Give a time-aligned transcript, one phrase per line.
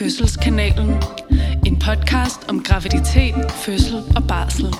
[0.00, 1.02] Fødselskanalen.
[1.66, 4.74] En podcast om graviditet, fødsel og barsel.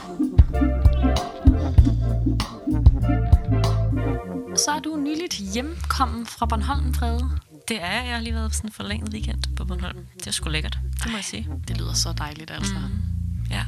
[4.56, 7.30] Så er du nyligt hjemkommen fra Bornholm, Frede.
[7.68, 8.02] Det er jeg.
[8.06, 9.98] Jeg har lige været på sådan en forlænget weekend på Bornholm.
[10.18, 11.48] Det er sgu lækkert, det må jeg sige.
[11.68, 12.74] Det lyder så dejligt, altså.
[12.74, 13.50] Mm.
[13.50, 13.64] Ja.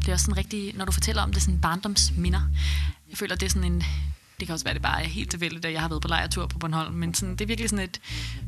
[0.00, 2.40] Det er også sådan rigtig, når du fortæller om det, sådan barndomsminder.
[3.10, 3.84] Jeg føler, det er sådan en...
[4.42, 6.46] Det kan også være, det bare er helt tilfældigt, at jeg har været på lejretur
[6.46, 8.00] på Bornholm, men sådan, det er virkelig sådan et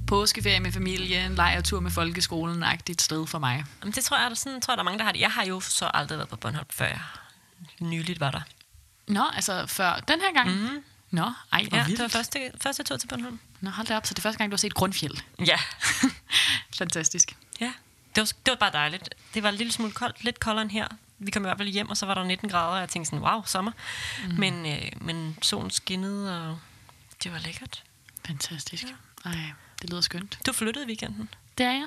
[0.06, 3.64] påskeferie med familie, en lejretur med folkeskolen-agtigt sted for mig.
[3.80, 5.20] Jamen, det tror jeg, der, sådan, tror jeg, der er mange, der har det.
[5.20, 7.00] Jeg har jo så aldrig været på Bornholm, før jeg
[7.80, 8.40] nyligt var der.
[9.08, 10.50] Nå, altså før den her gang?
[10.50, 10.84] Mm.
[11.10, 11.22] Nå,
[11.52, 11.88] ej, Ja, vildt.
[11.88, 13.38] det var første, første tur til Bornholm.
[13.60, 15.16] Nå, hold da op, så det er første gang, du har set Grundfjeld.
[15.46, 15.58] Ja.
[16.78, 17.36] Fantastisk.
[17.60, 17.72] ja.
[18.14, 19.14] Det var, det var bare dejligt.
[19.34, 20.86] Det var en lille smule koldt, lidt koldere end her.
[21.18, 23.10] Vi kom i hvert fald hjem, og så var der 19 grader, og jeg tænkte
[23.10, 23.72] sådan, wow, sommer.
[24.28, 24.34] Mm.
[24.38, 26.58] Men, øh, men solen skinnede, og
[27.22, 27.82] det var lækkert.
[28.26, 28.84] Fantastisk.
[29.24, 29.32] Ej,
[29.82, 30.38] det lyder skønt.
[30.46, 31.28] Du flyttede i weekenden.
[31.58, 31.86] Det er jeg.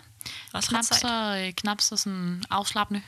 [0.53, 3.01] Også knap så, øh, knap så sådan afslappende.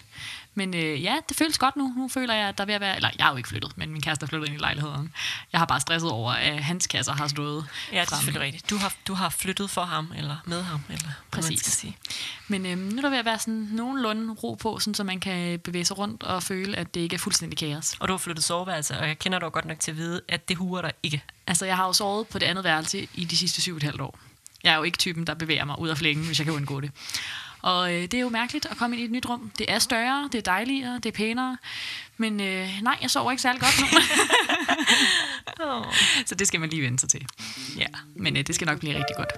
[0.54, 1.94] Men øh, ja, det føles godt nu.
[1.98, 2.96] Nu føler jeg, at der er ved at være...
[2.96, 5.14] Eller, jeg har jo ikke flyttet, men min kæreste er flyttet ind i lejligheden.
[5.52, 8.70] Jeg har bare stresset over, at hans kasser har stået Ja, det er selvfølgelig rigtigt.
[8.70, 11.60] Du har, du har flyttet for ham, eller med ham, eller hvad man Præcis.
[11.60, 11.98] skal sige.
[12.48, 15.20] Men øh, nu er der ved at være sådan nogenlunde ro på, sådan, så man
[15.20, 17.96] kan bevæge sig rundt og føle, at det ikke er fuldstændig kaos.
[18.00, 20.50] Og du har flyttet soveværelse, og jeg kender dig godt nok til at vide, at
[20.50, 21.24] det huer dig ikke.
[21.48, 23.84] Altså, jeg har jo sovet på det andet værelse i de sidste syv og et
[23.84, 24.20] halvt år.
[24.64, 26.82] Jeg er jo ikke typen, der bevæger mig ud af flængen, hvis jeg kan undgå
[26.82, 26.92] det.
[27.62, 29.52] Og øh, det er jo mærkeligt at komme ind i et nyt rum.
[29.58, 31.58] Det er større, det er dejligere, det er pænere.
[32.18, 33.86] Men øh, nej, jeg sover ikke særlig godt nu.
[35.60, 35.86] Oh.
[36.26, 37.26] Så det skal man lige vende sig til.
[37.78, 39.34] Ja, men øh, det skal nok blive rigtig godt.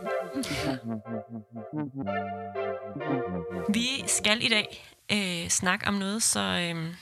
[3.73, 6.93] Vi skal i dag øh, snakke om noget så øh,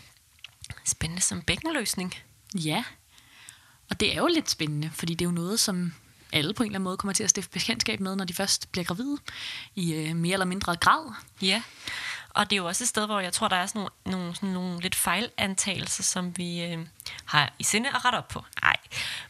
[0.86, 2.16] spændende som bækkenløsning.
[2.56, 2.84] Ja,
[3.90, 5.94] og det er jo lidt spændende, fordi det er jo noget, som
[6.34, 8.72] alle på en eller anden måde kommer til at stifte bekendtskab med, når de først
[8.72, 9.18] bliver gravide,
[9.76, 11.14] i øh, mere eller mindre grad.
[11.42, 11.62] Ja,
[12.30, 14.36] og det er jo også et sted, hvor jeg tror, der er sådan nogle, nogle,
[14.36, 16.78] sådan nogle lidt fejlantagelser, som vi øh,
[17.26, 18.44] har i sinde at rette op på.
[18.62, 18.76] Nej,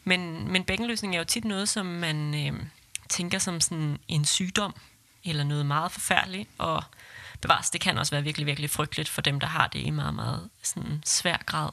[0.04, 2.62] men, men bækkenløsning er jo tit noget, som man øh,
[3.08, 4.74] tænker som sådan en sygdom,
[5.24, 6.84] eller noget meget forfærdeligt, og
[7.40, 10.14] bevares, det kan også være virkelig, virkelig frygteligt for dem, der har det i meget,
[10.14, 11.70] meget sådan svær grad.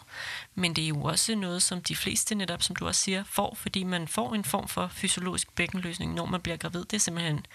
[0.56, 3.56] Men det er jo også noget, som de fleste netop, som du også siger, får,
[3.60, 6.86] fordi man får en form for fysiologisk bækkenløsning, når man bliver gravid.
[6.86, 7.46] Det er simpelthen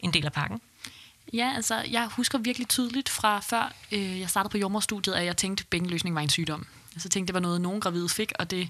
[0.00, 0.60] en del af pakken.
[1.32, 5.36] Ja, altså, jeg husker virkelig tydeligt fra før øh, jeg startede på jordmorstudiet, at jeg
[5.36, 6.66] tænkte, at bækkenløsning var en sygdom.
[6.92, 8.68] Altså, Jeg tænkte, det var noget, nogen gravide fik, og det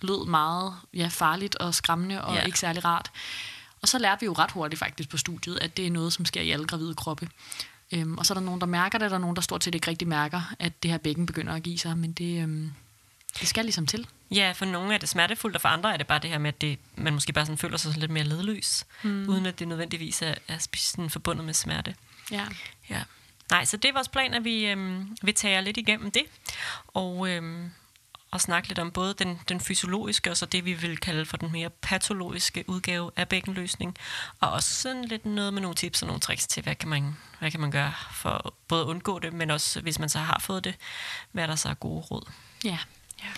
[0.00, 2.42] lød meget ja, farligt og skræmmende og ja.
[2.42, 3.10] ikke særlig rart.
[3.82, 6.24] Og så lærte vi jo ret hurtigt faktisk på studiet, at det er noget, som
[6.24, 7.28] sker i alle gravide kroppe.
[7.92, 9.64] Øhm, og så er der nogen, der mærker det, og der er nogen, der stort
[9.64, 11.98] set ikke rigtig mærker, at det her bækken begynder at give sig.
[11.98, 12.72] Men det, øhm,
[13.40, 14.06] det skal ligesom til.
[14.30, 16.48] Ja, for nogle er det smertefuldt, og for andre er det bare det her med,
[16.48, 19.28] at det, man måske bare sådan føler sig sådan lidt mere ledløs, mm.
[19.28, 21.94] uden at det nødvendigvis er, er sådan forbundet med smerte.
[22.30, 22.46] Ja.
[22.90, 23.02] Ja.
[23.50, 26.22] Nej, så det er vores plan, at vi øhm, vil tage jer lidt igennem det,
[26.86, 27.70] og, øhm,
[28.30, 31.36] og snakke lidt om både den, den fysiologiske, og så det, vi vil kalde for
[31.36, 33.96] den mere patologiske udgave af bækkenløsning,
[34.40, 37.16] og også sådan lidt noget med nogle tips og nogle tricks til, hvad kan man,
[37.38, 40.38] hvad kan man gøre for både at undgå det, men også hvis man så har
[40.40, 40.74] fået det,
[41.32, 42.30] hvad der så er gode råd.
[43.22, 43.28] ja.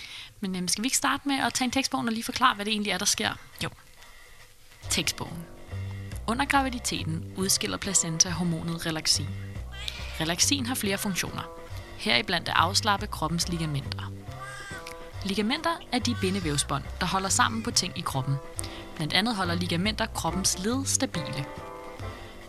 [0.41, 2.65] Men øhm, skal vi ikke starte med at tage en tekstbog og lige forklare, hvad
[2.65, 3.33] det egentlig er, der sker?
[3.65, 3.71] Jo.
[4.91, 5.45] Tekstbogen.
[6.27, 9.29] Under graviditeten udskiller placenta hormonet relaxin.
[10.21, 11.43] Relaxin har flere funktioner.
[11.99, 14.13] Heriblandt at afslappe kroppens ligamenter.
[15.25, 18.35] Ligamenter er de bindevævsbånd, der holder sammen på ting i kroppen.
[18.97, 21.47] Blandt andet holder ligamenter kroppens led stabile.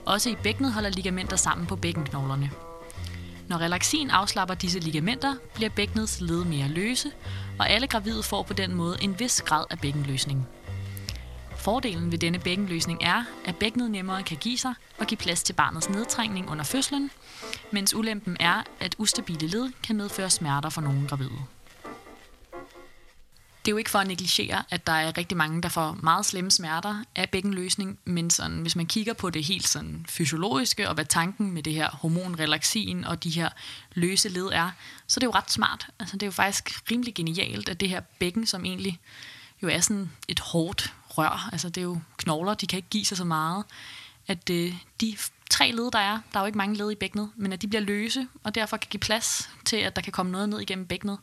[0.06, 2.52] Også i bækkenet holder ligamenter sammen på bækkenknoglerne.
[3.48, 7.12] Når relaxin afslapper disse ligamenter, bliver bækkenets led mere løse,
[7.60, 10.48] og alle gravide får på den måde en vis grad af bækkenløsning.
[11.56, 15.54] Fordelen ved denne bækkenløsning er, at bækkenet nemmere kan give sig og give plads til
[15.54, 17.12] barnets nedtrængning under fødslen,
[17.72, 21.40] mens ulempen er, at ustabile led kan medføre smerter for nogle gravide.
[23.66, 26.26] Det er jo ikke for at negligere, at der er rigtig mange, der får meget
[26.26, 30.94] slemme smerter af bækkenløsning, men sådan, hvis man kigger på det helt sådan fysiologiske, og
[30.94, 33.50] hvad tanken med det her hormonrelaxin og de her
[33.94, 34.72] løse led er,
[35.08, 35.88] så det er jo ret smart.
[36.00, 39.00] Altså, det er jo faktisk rimelig genialt, at det her bækken, som egentlig
[39.64, 43.06] jo er sådan et hårdt rør, altså det er jo knogler, de kan ikke give
[43.06, 43.64] sig så meget,
[44.28, 45.18] at øh, de
[45.50, 47.68] tre led, der er, der er jo ikke mange led i bækkenet, men at de
[47.68, 50.86] bliver løse, og derfor kan give plads til, at der kan komme noget ned igennem
[50.86, 51.18] bækkenet.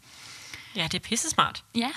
[0.76, 1.64] Ja, det er pisse smart.
[1.74, 1.90] Ja,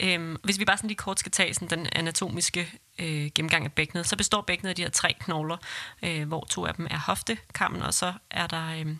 [0.00, 3.72] Øhm, hvis vi bare sådan lige kort skal tage sådan den anatomiske øh, gennemgang af
[3.72, 5.56] bækkenet, så består bækkenet af de her tre knogler,
[6.02, 8.96] øh, hvor to af dem er hoftekammen, og så er der øh,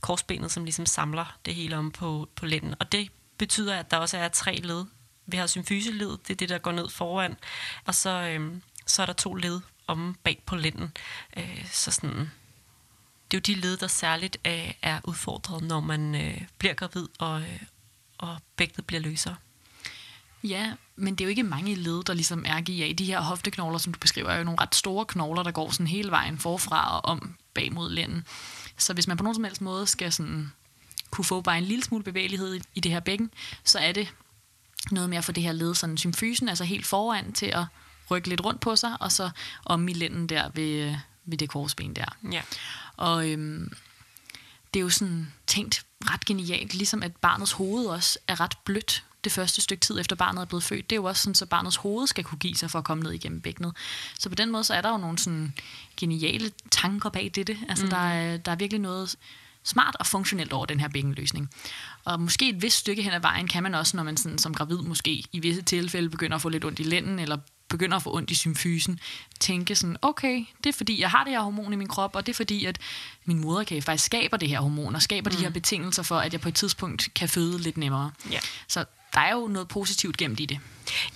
[0.00, 2.74] korsbenet, som ligesom samler det hele om på, på lænden.
[2.80, 4.84] Og det betyder, at der også er tre led.
[5.26, 7.36] Vi har symfyseled, det er det, der går ned foran,
[7.84, 8.52] og så, øh,
[8.86, 10.96] så er der to led om bag på lænden.
[11.36, 12.30] Øh, så sådan
[13.30, 17.08] det er jo de led, der særligt øh, er udfordret, når man øh, bliver gravid,
[17.18, 17.60] og, øh,
[18.22, 19.36] og bækkenet bliver løsere.
[20.44, 22.92] Ja, men det er jo ikke mange led, der ligesom er GA.
[22.92, 25.86] De her hofteknogler, som du beskriver, er jo nogle ret store knogler, der går sådan
[25.86, 28.24] hele vejen forfra og om bag mod lænden.
[28.76, 30.52] Så hvis man på nogen som helst måde skal sådan
[31.10, 33.30] kunne få bare en lille smule bevægelighed i det her bækken,
[33.64, 34.14] så er det
[34.90, 37.64] noget med at få det her led, sådan symfysen, altså helt foran til at
[38.10, 39.30] rykke lidt rundt på sig, og så
[39.64, 42.16] om i lænden der ved, ved det korsben der.
[42.32, 42.42] Ja.
[42.96, 43.72] Og øhm,
[44.74, 49.04] det er jo sådan tænkt ret genialt, ligesom at barnets hoved også er ret blødt
[49.24, 50.90] det første stykke tid efter barnet er blevet født.
[50.90, 53.02] Det er jo også sådan, så barnets hoved skal kunne give sig for at komme
[53.02, 53.76] ned igennem bækkenet.
[54.18, 55.54] Så på den måde, så er der jo nogle sådan
[55.96, 57.58] geniale tanker bag det.
[57.68, 57.90] Altså, mm.
[57.90, 59.16] der, er, der er virkelig noget
[59.64, 61.50] smart og funktionelt over den her bækkenløsning.
[62.04, 64.54] Og måske et vist stykke hen ad vejen kan man også, når man sådan, som
[64.54, 67.38] gravid måske i visse tilfælde begynder at få lidt ondt i lænden, eller
[67.72, 69.00] begynder at få ondt i symfysen,
[69.40, 72.26] tænke sådan, okay, det er fordi, jeg har det her hormon i min krop, og
[72.26, 72.78] det er fordi, at
[73.24, 75.36] min moderkage faktisk skaber det her hormon, og skaber mm.
[75.36, 78.10] de her betingelser for, at jeg på et tidspunkt kan føde lidt nemmere.
[78.30, 78.38] Ja.
[78.68, 78.84] Så
[79.14, 80.58] der er jo noget positivt gemt i det.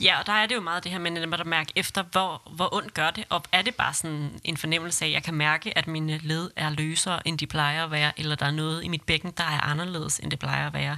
[0.00, 2.74] Ja, og der er det jo meget det her med at mærke efter, hvor, hvor
[2.74, 5.78] ondt gør det, og er det bare sådan en fornemmelse af, at jeg kan mærke,
[5.78, 8.88] at mine led er løsere, end de plejer at være, eller der er noget i
[8.88, 10.96] mit bækken, der er anderledes, end det plejer at være,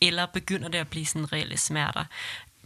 [0.00, 2.04] eller begynder det at blive sådan reelle smerter.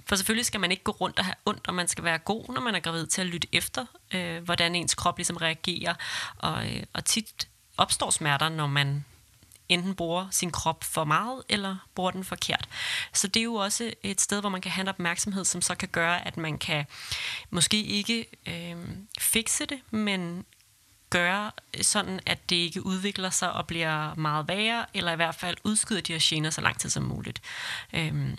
[0.07, 2.55] For selvfølgelig skal man ikke gå rundt og have ondt, og man skal være god,
[2.55, 5.95] når man er gravid, til at lytte efter, øh, hvordan ens krop ligesom reagerer.
[6.37, 9.05] Og, øh, og tit opstår smerter, når man
[9.69, 12.69] enten bruger sin krop for meget, eller bruger den forkert.
[13.13, 15.75] Så det er jo også et sted, hvor man kan have en opmærksomhed, som så
[15.75, 16.87] kan gøre, at man kan
[17.51, 18.77] måske ikke øh,
[19.19, 20.45] fikse det, men
[21.11, 21.51] gøre
[21.83, 26.01] sådan, at det ikke udvikler sig og bliver meget værre, eller i hvert fald udskyder
[26.01, 27.43] de her gener så lang tid som muligt.
[27.93, 28.37] Øh,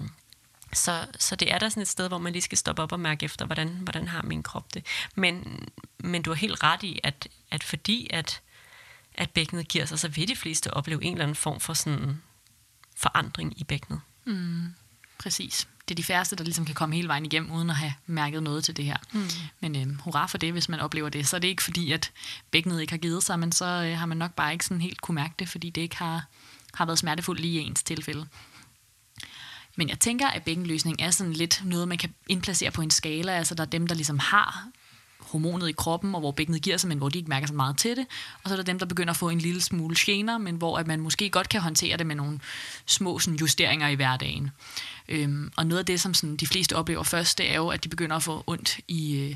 [0.73, 2.99] så, så det er der sådan et sted, hvor man lige skal stoppe op og
[2.99, 4.85] mærke efter, hvordan, hvordan har min krop det.
[5.15, 5.65] Men,
[5.97, 8.41] men du har helt ret i, at, at fordi at,
[9.13, 12.21] at bækkenet giver sig, så vil de fleste opleve en eller anden form for sådan
[12.95, 14.01] forandring i bækkenet.
[14.25, 14.73] Mm,
[15.17, 15.67] præcis.
[15.87, 18.43] Det er de færreste, der ligesom kan komme hele vejen igennem, uden at have mærket
[18.43, 18.97] noget til det her.
[19.11, 19.29] Mm.
[19.59, 21.27] Men øh, hurra for det, hvis man oplever det.
[21.27, 22.11] Så er det ikke fordi, at
[22.51, 25.01] bækkenet ikke har givet sig, men så øh, har man nok bare ikke sådan helt
[25.01, 26.25] kunne mærke det, fordi det ikke har,
[26.73, 28.27] har været smertefuldt lige i ens tilfælde.
[29.77, 33.31] Men jeg tænker, at bækkenløsning er sådan lidt noget, man kan indplacere på en skala.
[33.31, 34.67] Altså der er dem, der ligesom har
[35.19, 37.77] hormonet i kroppen, og hvor bækkenet giver sig, men hvor de ikke mærker så meget
[37.77, 38.05] til det.
[38.43, 40.77] Og så er der dem, der begynder at få en lille smule gener, men hvor
[40.77, 42.39] at man måske godt kan håndtere det med nogle
[42.85, 44.51] små sådan, justeringer i hverdagen.
[45.09, 47.83] Øhm, og noget af det, som sådan, de fleste oplever først, det er jo, at
[47.83, 49.15] de begynder at få ondt i...
[49.15, 49.35] Øh,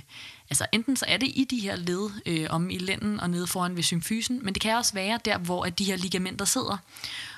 [0.52, 3.48] altså enten så er det i de her led øh, om i lænden og nede
[3.48, 6.78] foran ved symfysen, men det kan også være der, hvor at de her ligamenter sidder.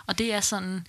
[0.08, 0.88] Og det er sådan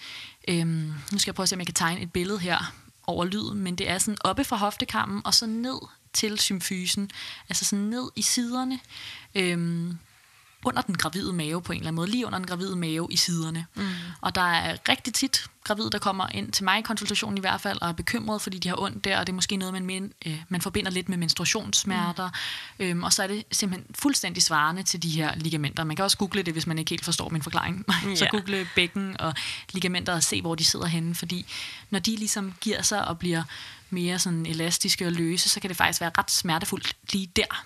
[0.48, 2.74] øh, nu skal jeg prøve at se, om jeg kan tegne et billede her
[3.06, 5.78] over lyd, men det er sådan oppe fra hoftekammen og så ned
[6.12, 7.10] til symfysen,
[7.48, 8.80] altså sådan ned i siderne.
[9.34, 9.90] Øh,
[10.64, 13.16] under den gravide mave på en eller anden måde, lige under den gravide mave i
[13.16, 13.66] siderne.
[13.74, 13.88] Mm.
[14.20, 17.60] Og der er rigtig tit gravide, der kommer ind til mig i konsultationen i hvert
[17.60, 19.86] fald, og er bekymret, fordi de har ondt der, og det er måske noget, man,
[19.86, 22.30] men, øh, man forbinder lidt med menstruationssmerter.
[22.78, 22.84] Mm.
[22.84, 25.84] Øhm, og så er det simpelthen fuldstændig svarende til de her ligamenter.
[25.84, 27.84] Man kan også google det, hvis man ikke helt forstår min forklaring.
[28.06, 28.16] Yeah.
[28.16, 29.34] så google bækken og
[29.72, 31.46] ligamenter og se, hvor de sidder henne, fordi
[31.90, 33.42] når de ligesom giver sig og bliver
[33.94, 37.64] mere sådan elastiske og løse, så kan det faktisk være ret smertefuldt lige der.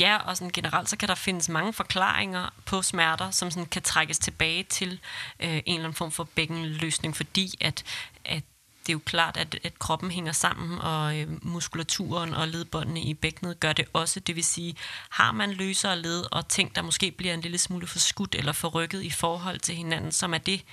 [0.00, 3.82] Ja, og sådan generelt så kan der findes mange forklaringer på smerter, som sådan kan
[3.82, 5.00] trækkes tilbage til
[5.40, 7.84] øh, en eller anden form for bækkenløsning, fordi at,
[8.24, 8.42] at
[8.88, 13.14] det er jo klart, at, at kroppen hænger sammen, og øh, muskulaturen og ledbåndene i
[13.14, 14.20] bækkenet gør det også.
[14.20, 14.74] Det vil sige,
[15.10, 19.02] har man løsere led og ting, der måske bliver en lille smule forskudt eller forrykket
[19.02, 20.64] i forhold til hinanden, som er det,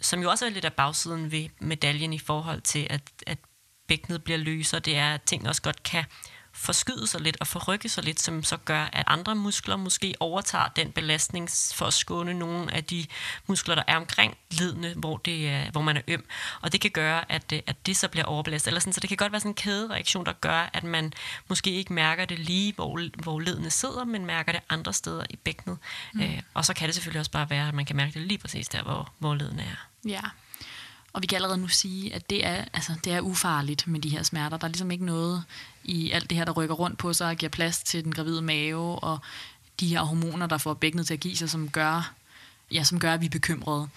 [0.00, 3.38] som jo også er lidt af bagsiden ved medaljen i forhold til, at, at
[3.88, 6.04] bækkenet bliver løsere, det er, at ting også godt kan
[6.56, 10.68] forskyde sig lidt og forrykke sig lidt, som så gør, at andre muskler måske overtager
[10.76, 13.06] den belastning for at skåne nogle af de
[13.46, 16.24] muskler, der er omkring ledene, hvor, det er, hvor man er øm.
[16.60, 18.68] Og det kan gøre, at, at det så bliver overbelastet.
[18.68, 21.12] Eller sådan, så det kan godt være sådan en kædereaktion, der gør, at man
[21.48, 25.36] måske ikke mærker det lige, hvor, hvor ledene sidder, men mærker det andre steder i
[25.36, 25.78] bækkenet.
[26.14, 26.20] Mm.
[26.20, 28.38] Øh, og så kan det selvfølgelig også bare være, at man kan mærke det lige
[28.38, 30.08] præcis der, hvor, hvor ledene er.
[30.08, 30.20] Ja,
[31.16, 34.08] og vi kan allerede nu sige, at det er, altså, det er ufarligt med de
[34.08, 34.56] her smerter.
[34.56, 35.44] Der er ligesom ikke noget
[35.84, 38.42] i alt det her, der rykker rundt på sig og giver plads til den gravide
[38.42, 39.18] mave, og
[39.80, 42.14] de her hormoner, der får bækkenet til at give sig, som gør,
[42.72, 43.88] ja, som gør at vi er bekymrede.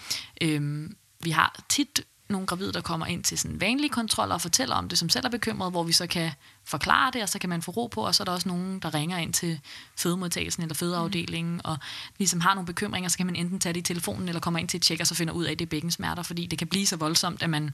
[0.41, 4.75] Øhm, vi har tit nogle gravide, der kommer ind til sådan vanlige kontroller og fortæller
[4.75, 6.31] om det, som selv er bekymret, hvor vi så kan
[6.65, 8.79] forklare det, og så kan man få ro på, og så er der også nogen,
[8.79, 9.59] der ringer ind til
[9.97, 11.61] fødemodtagelsen eller fødeafdelingen, mm.
[11.63, 11.77] og
[12.17, 14.69] ligesom har nogle bekymringer, så kan man enten tage det i telefonen, eller komme ind
[14.69, 16.67] til et tjek, og så finder ud af, at det er bækkensmerter, fordi det kan
[16.67, 17.73] blive så voldsomt, at man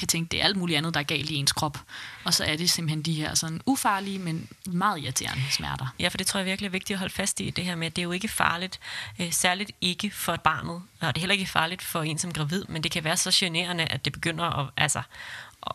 [0.00, 1.78] kan tænke, det er alt muligt andet, der er galt i ens krop.
[2.24, 5.94] Og så er det simpelthen de her sådan ufarlige, men meget irriterende smerter.
[5.98, 7.86] Ja, for det tror jeg virkelig er vigtigt at holde fast i, det her med,
[7.86, 8.80] at det er jo ikke farligt,
[9.20, 12.32] øh, særligt ikke for et barnet, og det er heller ikke farligt for en som
[12.32, 15.02] gravid, men det kan være så generende, at det begynder at, altså,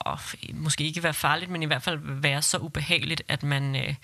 [0.05, 0.19] at
[0.53, 3.75] måske ikke være farligt, men i hvert fald være så ubehageligt, at man...
[3.75, 3.95] Øh,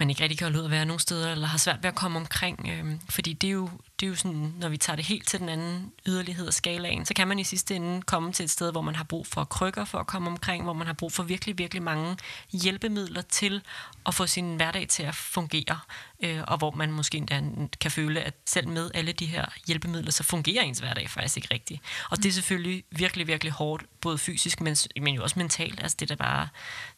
[0.00, 1.94] man ikke rigtig kan holde ud at være nogen steder, eller har svært ved at
[1.94, 2.68] komme omkring.
[2.68, 5.40] Øh, fordi det er, jo, det er jo sådan, når vi tager det helt til
[5.40, 8.72] den anden yderlighed af skalaen, så kan man i sidste ende komme til et sted,
[8.72, 11.22] hvor man har brug for krykker for at komme omkring, hvor man har brug for
[11.22, 12.16] virkelig, virkelig mange
[12.52, 13.62] hjælpemidler til
[14.06, 15.78] at få sin hverdag til at fungere,
[16.20, 17.42] øh, og hvor man måske endda
[17.80, 21.48] kan føle, at selv med alle de her hjælpemidler, så fungerer ens hverdag faktisk ikke
[21.54, 21.80] rigtigt.
[22.10, 25.82] Og det er selvfølgelig virkelig, virkelig hårdt, både fysisk, men, men jo også mentalt.
[25.82, 26.48] Altså det er da bare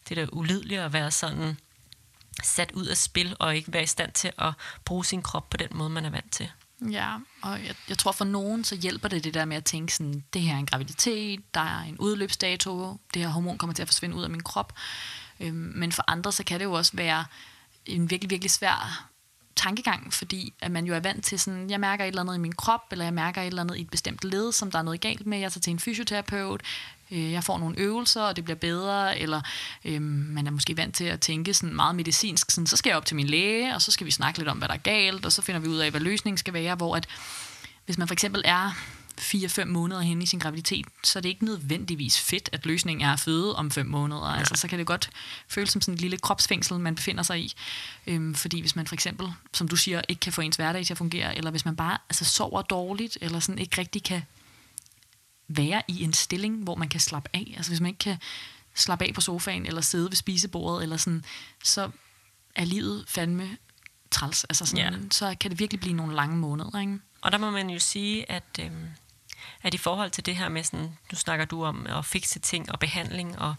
[0.09, 1.57] det er da ulideligt at være sådan
[2.43, 4.53] sat ud af spil og ikke være i stand til at
[4.85, 6.51] bruge sin krop på den måde, man er vant til.
[6.91, 9.95] Ja, og jeg, jeg tror for nogen, så hjælper det det der med at tænke
[9.95, 13.83] sådan, det her er en graviditet, der er en udløbsdato, det her hormon kommer til
[13.83, 14.73] at forsvinde ud af min krop.
[15.41, 17.25] Øhm, men for andre, så kan det jo også være
[17.87, 19.09] en virkelig, virkelig svær
[19.57, 22.39] tankegang, fordi at man jo er vant til sådan, jeg mærker et eller andet i
[22.39, 24.83] min krop, eller jeg mærker et eller andet i et bestemt led, som der er
[24.83, 26.63] noget galt med, jeg tager til en fysioterapeut,
[27.13, 29.41] øh, jeg får nogle øvelser, og det bliver bedre, eller
[29.85, 32.97] øh, man er måske vant til at tænke sådan meget medicinsk, sådan, så skal jeg
[32.97, 35.27] op til min læge, og så skal vi snakke lidt om, hvad der er galt,
[35.27, 37.07] og så finder vi ud af, hvad løsningen skal være, hvor at
[37.85, 38.71] hvis man for eksempel er
[39.21, 43.13] 4-5 måneder hen i sin graviditet, så er det ikke nødvendigvis fedt, at løsningen er
[43.13, 44.33] at føde om 5 måneder.
[44.33, 44.39] Ja.
[44.39, 45.11] Altså, så kan det godt
[45.49, 47.55] føles som sådan et lille kropsfængsel, man befinder sig i.
[48.07, 50.95] Øhm, fordi hvis man for eksempel, som du siger, ikke kan få ens hverdag til
[50.95, 54.23] at fungere, eller hvis man bare altså, sover dårligt, eller sådan ikke rigtig kan
[55.57, 57.55] være i en stilling, hvor man kan slappe af.
[57.57, 58.17] Altså hvis man ikke kan
[58.75, 61.25] slappe af på sofaen, eller sidde ved spisebordet, eller sådan,
[61.65, 61.91] så
[62.55, 63.57] er livet fandme
[64.11, 64.45] træls.
[64.45, 65.01] Altså sådan, ja.
[65.11, 66.81] Så kan det virkelig blive nogle lange måneder.
[66.81, 66.99] Ikke?
[67.21, 68.89] Og der må man jo sige, at, øhm,
[69.63, 72.73] at i forhold til det her med sådan, nu snakker du om at fikse ting
[72.73, 73.55] og behandling, og,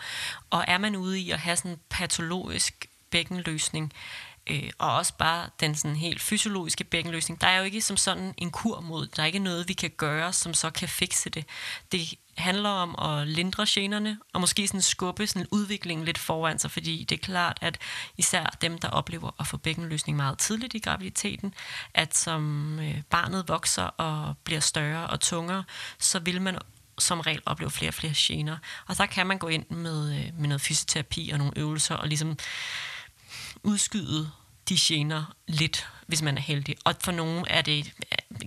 [0.50, 4.00] og er man ude i at have sådan en patologisk bækkenløsning, øh,
[4.48, 7.42] Øh, og også bare den sådan helt fysiologiske bækkenløsning.
[7.42, 9.92] Der er jo ikke som sådan en kur mod, der er ikke noget, vi kan
[9.98, 11.46] gøre, som så kan fikse det.
[11.92, 16.72] Det handler om at lindre generne, og måske sådan skubbe sådan udviklingen lidt foran sig,
[16.72, 17.78] fordi det er klart, at
[18.18, 21.54] især dem, der oplever at få bækkenløsning meget tidligt i graviditeten,
[21.94, 25.64] at som øh, barnet vokser og bliver større og tungere,
[26.00, 26.58] så vil man
[27.00, 28.58] som regel opleve flere og flere gener.
[28.88, 32.08] Og der kan man gå ind med, øh, med noget fysioterapi og nogle øvelser, og
[32.08, 32.38] ligesom
[33.64, 34.32] udskyde
[34.70, 36.76] de gener lidt, hvis man er heldig.
[36.84, 37.94] Og for nogen er det,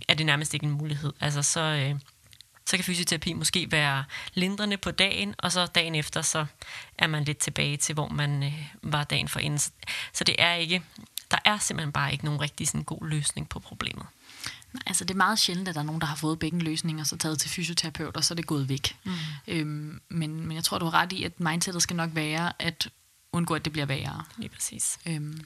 [0.09, 1.13] er det nærmest ikke en mulighed.
[1.21, 2.01] Altså så, øh,
[2.67, 4.05] så kan fysioterapi måske være
[4.35, 6.47] lindrende på dagen, og så dagen efter, så
[6.99, 9.59] er man lidt tilbage til, hvor man øh, var dagen for inden.
[10.13, 10.83] Så det er ikke,
[11.31, 14.07] der er simpelthen bare ikke nogen rigtig sådan god løsning på problemet.
[14.73, 17.17] Nej, altså det er meget sjældent, at der er nogen, der har fået bækkenløsninger, så
[17.17, 18.97] taget til fysioterapeut, og så er det gået væk.
[19.05, 19.13] Mm.
[19.49, 22.89] Øhm, men, men jeg tror, du har ret i, at mindsetet skal nok være, at
[23.37, 24.25] undgå, at det bliver værre.
[24.37, 24.99] Lige præcis.
[25.07, 25.41] Øhm,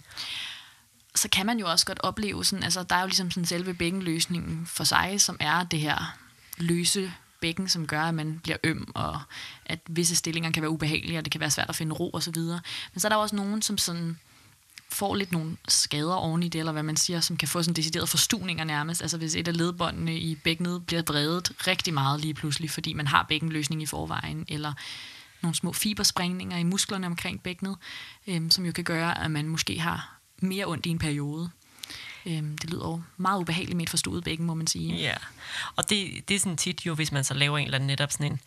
[1.14, 3.74] så kan man jo også godt opleve, sådan, altså der er jo ligesom sådan selve
[3.74, 6.16] bækkenløsningen for sig, som er det her
[6.58, 9.20] løse bækken, som gør, at man bliver øm, og
[9.66, 12.22] at visse stillinger kan være ubehagelige, og det kan være svært at finde ro og
[12.22, 12.60] så videre.
[12.92, 14.18] Men så er der også nogen, som sådan
[14.88, 17.74] får lidt nogle skader oven i det, eller hvad man siger, som kan få sådan
[17.74, 19.02] decideret forstuninger nærmest.
[19.02, 23.06] Altså hvis et af ledbåndene i bækkenet bliver vredet rigtig meget lige pludselig, fordi man
[23.06, 24.72] har bækkenløsning i forvejen, eller
[25.42, 27.76] nogle små fibersprængninger i musklerne omkring bækkenet,
[28.26, 31.50] øhm, som jo kan gøre, at man måske har mere ondt i en periode.
[32.26, 34.94] Øhm, det lyder jo meget ubehageligt med et forstået bækken, må man sige.
[34.94, 35.14] Ja,
[35.76, 38.12] og det, det er sådan tit jo, hvis man så laver en eller anden netop
[38.12, 38.40] sådan en,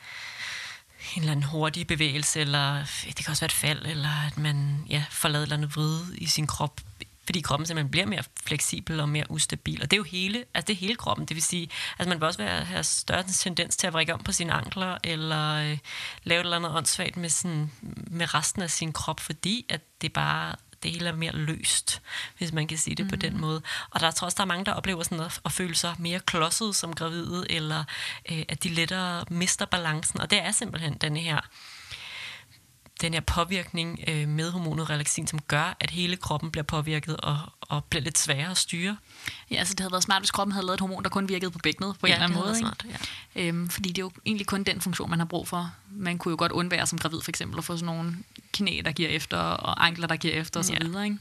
[1.16, 4.86] en eller anden hurtig bevægelse, eller det kan også være et fald, eller at man
[4.90, 6.82] ja, får lavet et eller andet vride i sin krop
[7.26, 9.82] fordi kroppen simpelthen bliver mere fleksibel og mere ustabil.
[9.82, 11.26] Og det er jo hele, altså det er hele kroppen.
[11.26, 14.24] Det vil sige, at man vil også være, have større tendens til at vrikke om
[14.24, 15.78] på sine ankler, eller øh,
[16.24, 17.72] lave et eller andet åndssvagt med, sådan,
[18.08, 22.02] med resten af sin krop, fordi at det bare det hele er mere løst,
[22.38, 23.10] hvis man kan sige det mm.
[23.10, 23.40] på den mm.
[23.40, 23.62] måde.
[23.90, 26.20] Og der tror også, der er mange, der oplever sådan at, at føle sig mere
[26.20, 27.84] klodset som gravide, eller
[28.32, 30.22] øh, at de lettere mister balancen.
[30.22, 31.40] Og det er simpelthen den her
[33.04, 37.40] den her påvirkning øh, med hormonet relaxin, som gør, at hele kroppen bliver påvirket og,
[37.62, 38.98] og bliver lidt sværere at styre.
[39.52, 41.52] Ja, altså det havde været smart, hvis kroppen havde lavet et hormon, der kun virkede
[41.52, 42.58] på bækkenet på ja, en eller anden måde.
[42.58, 42.86] Smart,
[43.36, 43.42] ja.
[43.42, 45.72] øhm, fordi det er jo egentlig kun den funktion, man har brug for.
[45.92, 48.18] Man kunne jo godt undvære som gravid for eksempel at få sådan nogle
[48.52, 50.76] knæ, der giver efter, og ankler, der giver efter osv.
[50.94, 51.02] Ja.
[51.04, 51.18] Ikke?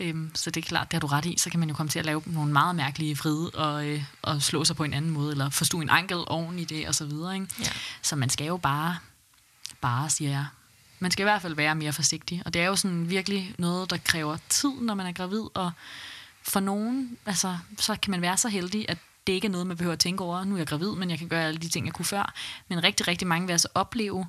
[0.00, 1.34] Øhm, så det er klart, det har du ret i.
[1.38, 4.42] Så kan man jo komme til at lave nogle meget mærkelige vride og, øh, og
[4.42, 7.04] slå sig på en anden måde, eller forstå en ankel oven i det osv.
[7.04, 7.46] Ikke?
[7.60, 7.70] Ja.
[8.02, 8.98] Så man skal jo bare,
[9.80, 10.46] bare siger jeg,
[11.04, 12.42] man skal i hvert fald være mere forsigtig.
[12.44, 15.42] Og det er jo sådan virkelig noget, der kræver tid, når man er gravid.
[15.54, 15.70] Og
[16.42, 19.76] for nogen, altså, så kan man være så heldig, at det ikke er noget, man
[19.76, 20.44] behøver at tænke over.
[20.44, 22.32] Nu er jeg gravid, men jeg kan gøre alle de ting, jeg kunne før.
[22.68, 24.26] Men rigtig, rigtig mange vil altså opleve,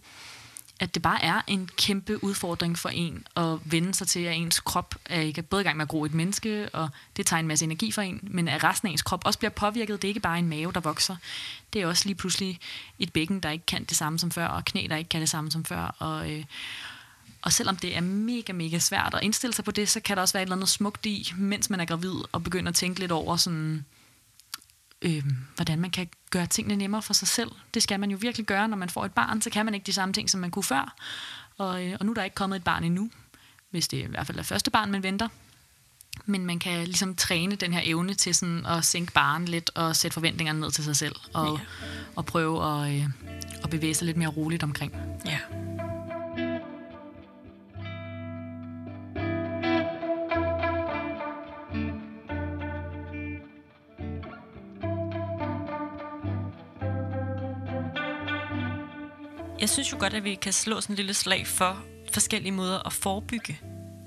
[0.80, 4.60] at det bare er en kæmpe udfordring for en at vende sig til, at ens
[4.60, 7.48] krop er ikke både i gang med at gro et menneske, og det tager en
[7.48, 10.02] masse energi for en, men at resten af ens krop også bliver påvirket.
[10.02, 11.16] Det er ikke bare en mave, der vokser.
[11.74, 12.60] Det er også lige pludselig
[13.00, 15.30] et bækken, der ikke kan det samme som før, og knæ, der ikke kan det
[15.30, 15.96] samme som før.
[16.00, 16.44] Og, øh,
[17.42, 20.22] og selvom det er mega, mega svært at indstille sig på det, så kan der
[20.22, 23.00] også være et eller andet smukt i, mens man er gravid, og begynder at tænke
[23.00, 23.86] lidt over sådan,
[25.06, 25.24] øh,
[25.56, 27.52] hvordan man kan gøre tingene nemmere for sig selv.
[27.74, 29.86] Det skal man jo virkelig gøre, når man får et barn, så kan man ikke
[29.86, 30.96] de samme ting, som man kunne før.
[31.58, 33.10] Og, øh, og nu er der ikke kommet et barn endnu,
[33.70, 35.28] hvis det i hvert fald er første barn, man venter.
[36.26, 39.96] Men man kan ligesom træne den her evne til sådan at sænke barn lidt og
[39.96, 41.16] sætte forventningerne ned til sig selv.
[41.34, 41.66] Og, ja.
[42.16, 43.10] og prøve at, øh,
[43.64, 44.94] at bevæge sig lidt mere roligt omkring.
[45.26, 45.40] Ja.
[59.60, 61.84] Jeg synes jo godt, at vi kan slå sådan en lille slag for
[62.14, 63.60] forskellige måder at forebygge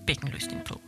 [0.07, 0.81] bækkenløsning på.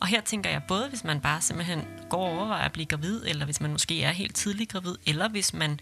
[0.00, 3.22] Og her tænker jeg både, hvis man bare simpelthen går og overvejer at blive gravid,
[3.26, 5.80] eller hvis man måske er helt tidlig gravid, eller hvis man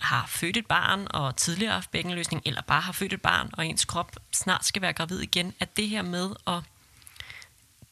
[0.00, 3.66] har født et barn og tidligere haft bækkenløsning, eller bare har født et barn, og
[3.66, 6.60] ens krop snart skal være gravid igen, at det her med at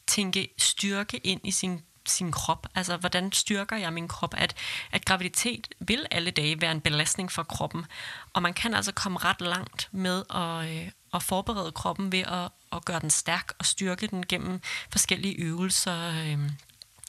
[0.07, 2.67] tænke styrke ind i sin sin krop.
[2.75, 4.33] Altså, hvordan styrker jeg min krop?
[4.37, 4.55] At,
[4.91, 7.85] at graviditet vil alle dage være en belastning for kroppen.
[8.33, 12.49] Og man kan altså komme ret langt med at, øh, at forberede kroppen ved at,
[12.71, 16.09] at gøre den stærk og styrke den gennem forskellige øvelser.
[16.09, 16.39] Øh.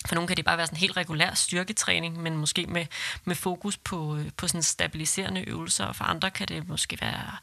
[0.06, 2.86] For nogle kan det bare være sådan en helt regulær styrketræning, men måske med,
[3.24, 5.84] med fokus på, øh, på sådan stabiliserende øvelser.
[5.84, 7.36] Og for andre kan det måske være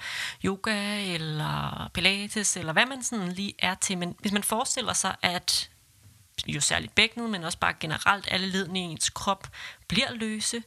[0.46, 3.98] yoga eller pilates, eller hvad man sådan lige er til.
[3.98, 5.70] Men hvis man forestiller sig, at
[6.48, 9.48] jo særligt bækkenet, men også bare generelt alle ledene i ens krop
[9.88, 10.64] bliver løse,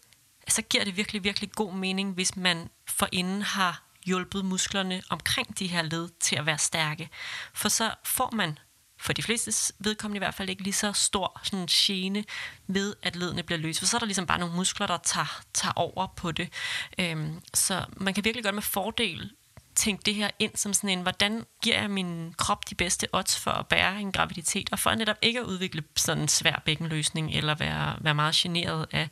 [0.49, 5.67] så giver det virkelig, virkelig god mening, hvis man forinden har hjulpet musklerne omkring de
[5.67, 7.09] her led til at være stærke.
[7.55, 8.59] For så får man
[9.01, 12.25] for de fleste vedkommende i hvert fald ikke lige så stor sådan gene
[12.67, 13.79] ved, at ledene bliver løse.
[13.81, 16.53] For så er der ligesom bare nogle muskler, der tager, tager over på det.
[16.99, 19.31] Øhm, så man kan virkelig godt med fordel
[19.77, 23.39] tænke det her ind som sådan en, hvordan giver jeg min krop de bedste odds
[23.39, 27.33] for at bære en graviditet, og for netop ikke at udvikle sådan en svær bækkenløsning,
[27.35, 29.09] eller være, være meget generet af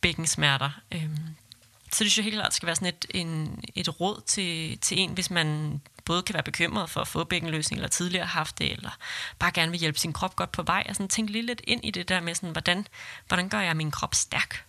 [0.00, 0.70] bækkensmerter.
[0.94, 1.18] Øhm,
[1.92, 4.98] så det synes jeg helt klart skal være sådan et, en, et råd til, til
[4.98, 8.72] en, hvis man både kan være bekymret for at få bækkenløsning, eller tidligere haft det,
[8.72, 8.90] eller
[9.38, 11.84] bare gerne vil hjælpe sin krop godt på vej, og sådan tænke lige lidt ind
[11.84, 12.86] i det der med, sådan, hvordan,
[13.28, 14.64] hvordan gør jeg min krop stærk?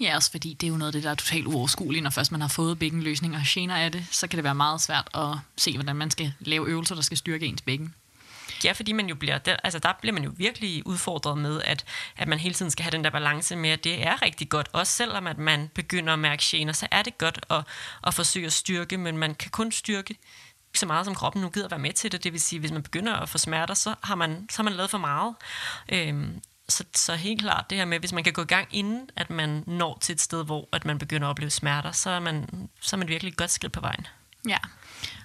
[0.00, 2.32] Ja, også fordi det er jo noget af det, der er totalt uoverskueligt, når først
[2.32, 5.38] man har fået bækkenløsning og gener af det, så kan det være meget svært at
[5.56, 7.94] se, hvordan man skal lave øvelser, der skal styrke ens bækken.
[8.64, 11.84] Ja, fordi man jo bliver, der, altså der bliver man jo virkelig udfordret med, at,
[12.16, 14.68] at man hele tiden skal have den der balance med, at det er rigtig godt.
[14.72, 17.64] Også selvom at man begynder at mærke gener, så er det godt at,
[18.06, 20.16] at forsøge at styrke, men man kan kun styrke
[20.74, 22.24] så meget, som kroppen nu gider være med til det.
[22.24, 24.72] Det vil sige, hvis man begynder at få smerter, så har man, så har man
[24.72, 25.34] lavet for meget.
[25.88, 29.10] Øhm, så, så helt klart det her med, hvis man kan gå i gang inden,
[29.16, 32.20] at man når til et sted, hvor at man begynder at opleve smerter, så er
[32.20, 34.06] man, så er man virkelig godt skridt på vejen.
[34.48, 34.58] Ja,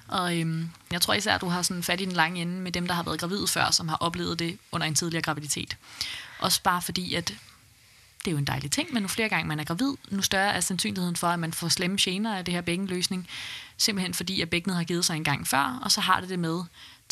[0.07, 2.71] og øhm, jeg tror især, at du har sådan fat i den lange ende med
[2.71, 5.77] dem, der har været gravide før, som har oplevet det under en tidligere graviditet.
[6.39, 7.27] Også bare fordi, at
[8.19, 10.53] det er jo en dejlig ting, men nu flere gange man er gravid, nu større
[10.53, 13.27] er sandsynligheden for, at man får slemme gener af det her bækkenløsning,
[13.77, 16.39] simpelthen fordi, at bækkenet har givet sig en gang før, og så har det det
[16.39, 16.63] med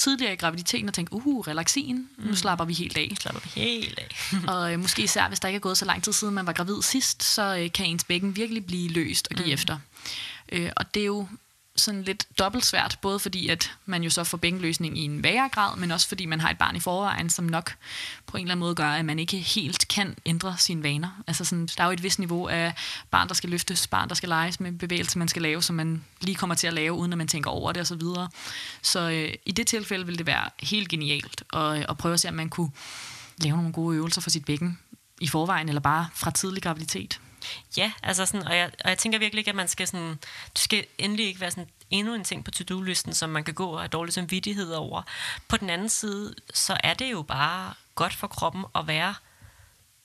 [0.01, 2.25] tidligere i graviditeten og tænke, uhu, relaxin, mm.
[2.25, 3.07] nu slapper vi helt af.
[3.09, 4.07] Nu slapper vi helt af.
[4.53, 6.53] og øh, måske især, hvis der ikke er gået så lang tid siden, man var
[6.53, 9.53] gravid sidst, så øh, kan ens bækken virkelig blive løst og give mm.
[9.53, 9.77] efter.
[10.51, 11.27] Øh, og det er jo
[11.75, 15.49] sådan lidt dobbelt svært, både fordi, at man jo så får bænkløsning i en værre
[15.49, 17.73] grad, men også fordi man har et barn i forvejen, som nok
[18.27, 21.23] på en eller anden måde gør, at man ikke helt kan ændre sine vaner.
[21.27, 22.73] Altså sådan, der er jo et vist niveau af
[23.11, 26.03] barn, der skal løftes, barn, der skal leges med bevægelser, man skal lave, som man
[26.21, 27.87] lige kommer til at lave, uden at man tænker over det osv.
[27.87, 28.29] Så, videre.
[28.81, 32.27] så øh, i det tilfælde ville det være helt genialt at, at prøve at se,
[32.27, 32.71] om man kunne
[33.37, 34.79] lave nogle gode øvelser for sit bækken
[35.21, 37.19] i forvejen, eller bare fra tidlig graviditet.
[37.77, 40.19] Ja, altså sådan, og, jeg, og jeg tænker virkelig ikke, at man skal sådan,
[40.53, 43.67] det skal endelig ikke være sådan endnu en ting på to-do-listen, som man kan gå
[43.67, 45.01] og have dårlig samvittighed over.
[45.47, 49.15] På den anden side, så er det jo bare godt for kroppen at være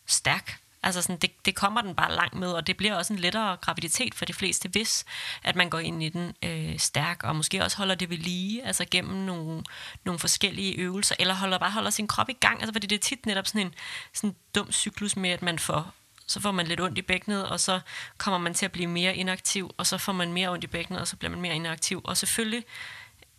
[0.07, 0.61] stærk.
[0.83, 3.57] Altså sådan, det, det kommer den bare langt med, og det bliver også en lettere
[3.57, 5.05] graviditet for de fleste, hvis
[5.43, 8.67] at man går ind i den øh, stærk, og måske også holder det ved lige,
[8.67, 9.63] altså gennem nogle,
[10.05, 13.01] nogle forskellige øvelser, eller holder bare holder sin krop i gang, altså fordi det er
[13.01, 13.75] tit netop sådan en
[14.13, 15.93] sådan dum cyklus med, at man får
[16.27, 17.81] så får man lidt ondt i bækkenet, og så
[18.19, 21.01] kommer man til at blive mere inaktiv, og så får man mere ondt i bækkenet,
[21.01, 22.01] og så bliver man mere inaktiv.
[22.05, 22.65] Og selvfølgelig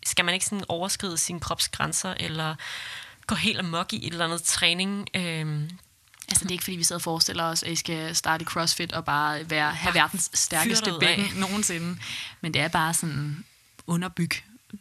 [0.05, 2.55] skal man ikke sådan overskride sine kropsgrænser, eller
[3.27, 5.07] gå helt amok i et eller andet træning.
[5.13, 5.69] Øhm,
[6.29, 8.45] Altså, det er ikke, fordi vi sidder og forestiller os, at I skal starte i
[8.45, 11.97] CrossFit og bare være, have verdens stærkeste bækken nogensinde.
[12.41, 13.45] Men det er bare sådan
[13.87, 14.31] underbyg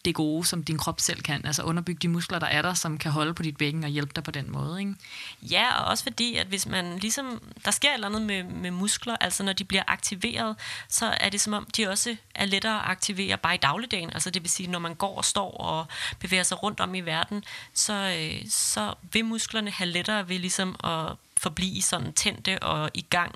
[0.05, 1.47] det gode, som din krop selv kan.
[1.47, 4.13] Altså underbygge de muskler, der er der, som kan holde på dit bækken og hjælpe
[4.17, 4.81] dig på den måde.
[4.81, 4.95] Ikke?
[5.43, 8.71] Ja, og også fordi, at hvis man ligesom, der sker et eller andet med, med
[8.71, 10.57] muskler, altså når de bliver aktiveret,
[10.89, 14.11] så er det som om, de også er lettere at aktivere bare i dagligdagen.
[14.13, 15.87] Altså det vil sige, når man går og står og
[16.21, 17.45] bevæger sig rundt om i verden,
[17.75, 23.03] så, øh, så vil musklerne have lettere ved ligesom at forblive sådan tændte og i
[23.11, 23.35] gang,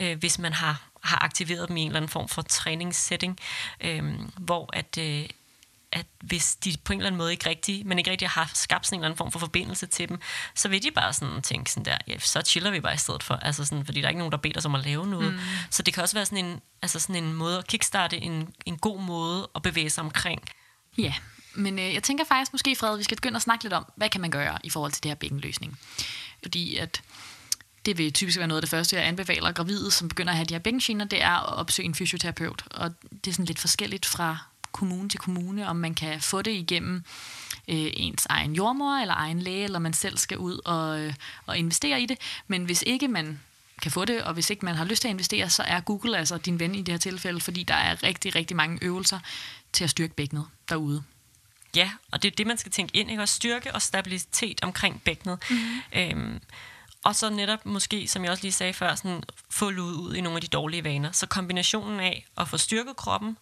[0.00, 3.38] øh, hvis man har har aktiveret dem i en eller anden form for træningssetting,
[3.80, 5.26] øh, hvor at, øh,
[5.92, 8.86] at hvis de på en eller anden måde ikke rigtig, men ikke rigtig har skabt
[8.86, 10.20] sådan en eller anden form for forbindelse til dem,
[10.54, 13.22] så vil de bare sådan tænke sådan der, ja, så chiller vi bare i stedet
[13.22, 15.32] for, altså sådan, fordi der er ikke nogen, der beder os om at lave noget.
[15.32, 15.40] Mm.
[15.70, 18.78] Så det kan også være sådan en, altså sådan en måde at kickstarte en, en
[18.78, 20.40] god måde at bevæge sig omkring.
[20.98, 21.14] Ja,
[21.54, 24.08] men øh, jeg tænker faktisk måske, Fred, vi skal begynde at snakke lidt om, hvad
[24.08, 25.78] kan man gøre i forhold til det her bækkenløsning.
[26.42, 27.02] Fordi at
[27.86, 30.46] det vil typisk være noget af det første, jeg anbefaler gravide, som begynder at have
[30.46, 32.64] de her bækkengener, det er at opsøge en fysioterapeut.
[32.70, 32.90] Og
[33.24, 34.38] det er sådan lidt forskelligt fra
[34.72, 37.04] kommune til kommune, om man kan få det igennem
[37.68, 41.14] øh, ens egen jordmor eller egen læge, eller man selv skal ud og, øh,
[41.46, 42.18] og investere i det.
[42.46, 43.40] Men hvis ikke man
[43.82, 46.18] kan få det, og hvis ikke man har lyst til at investere, så er Google
[46.18, 49.18] altså din ven i det her tilfælde, fordi der er rigtig, rigtig mange øvelser
[49.72, 51.02] til at styrke bækkenet derude.
[51.76, 53.22] Ja, og det er det, man skal tænke ind, ikke?
[53.22, 55.38] Og styrke og stabilitet omkring bækkenet.
[55.50, 55.80] Mm-hmm.
[55.92, 56.40] Øhm,
[57.04, 60.20] og så netop måske, som jeg også lige sagde før, sådan få luet ud i
[60.20, 61.12] nogle af de dårlige vaner.
[61.12, 63.36] Så kombinationen af at få styrket kroppen,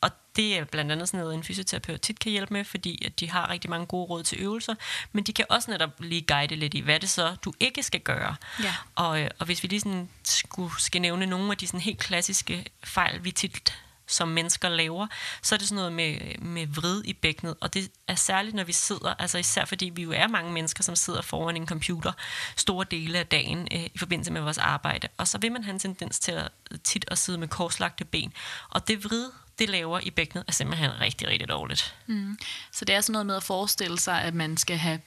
[0.00, 3.20] og det er blandt andet sådan noget, en fysioterapeut tit kan hjælpe med, fordi at
[3.20, 4.74] de har rigtig mange gode råd til øvelser,
[5.12, 8.00] men de kan også netop lige guide lidt i, hvad det så, du ikke skal
[8.00, 8.36] gøre.
[8.62, 8.74] Ja.
[8.94, 11.98] Og, øh, og hvis vi lige sådan skulle, skal nævne nogle af de sådan helt
[11.98, 13.72] klassiske fejl, vi tit
[14.06, 15.06] som mennesker laver,
[15.42, 18.64] så er det sådan noget med, med vrid i bækkenet, og det er særligt, når
[18.64, 22.12] vi sidder, altså især fordi vi jo er mange mennesker, som sidder foran en computer
[22.56, 25.72] store dele af dagen øh, i forbindelse med vores arbejde, og så vil man have
[25.72, 26.52] en tendens til at
[26.84, 28.32] tit at sidde med korslagte ben,
[28.70, 31.94] og det vrid, det laver i bækkenet, er simpelthen rigtig, rigtig dårligt.
[32.06, 32.38] Mm.
[32.72, 35.00] Så det er sådan noget med at forestille sig, at man skal have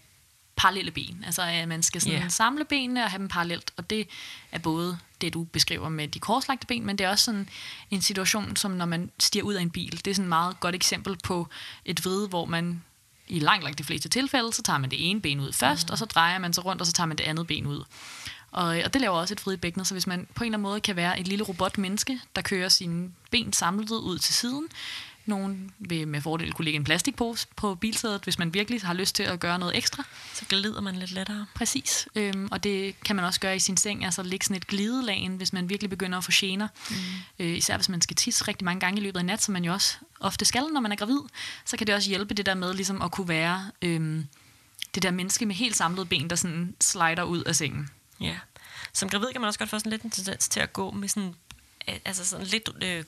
[0.55, 1.23] parallelle ben.
[1.25, 2.29] Altså at man skal sådan Ja.
[2.29, 3.71] samle benene og have dem parallelt.
[3.77, 4.07] Og det
[4.51, 7.49] er både det, du beskriver med de korslagte ben, men det er også sådan
[7.91, 9.91] en situation, som når man stiger ud af en bil.
[10.05, 11.47] Det er sådan et meget godt eksempel på
[11.85, 12.83] et vrid, hvor man
[13.27, 15.91] i langt, langt de fleste tilfælde, så tager man det ene ben ud først, mm.
[15.91, 17.83] og så drejer man sig rundt, og så tager man det andet ben ud.
[18.51, 20.57] Og, og det laver også et vrid i bækkenet, så hvis man på en eller
[20.57, 24.67] anden måde kan være et lille robotmenneske, der kører sine ben samlet ud til siden,
[25.29, 29.15] nogen vil med fordel kunne lægge en plastikpose på bilsædet, hvis man virkelig har lyst
[29.15, 30.03] til at gøre noget ekstra.
[30.33, 31.45] Så glider man lidt lettere.
[31.55, 32.07] Præcis.
[32.15, 35.35] Øhm, og det kan man også gøre i sin seng, altså lægge sådan et glidelagen,
[35.35, 36.67] hvis man virkelig begynder at få gener.
[36.89, 36.95] Mm.
[37.39, 39.63] Øh, især hvis man skal tisse rigtig mange gange i løbet af nat, som man
[39.63, 41.19] jo også ofte skal, når man er gravid,
[41.65, 44.27] så kan det også hjælpe det der med ligesom at kunne være øhm,
[44.95, 47.89] det der menneske med helt samlede ben, der sådan slider ud af sengen.
[48.21, 48.39] Ja.
[48.93, 51.07] Som gravid kan man også godt få sådan lidt en tendens til at gå med
[51.07, 51.35] sådan,
[51.87, 53.05] altså sådan lidt øh,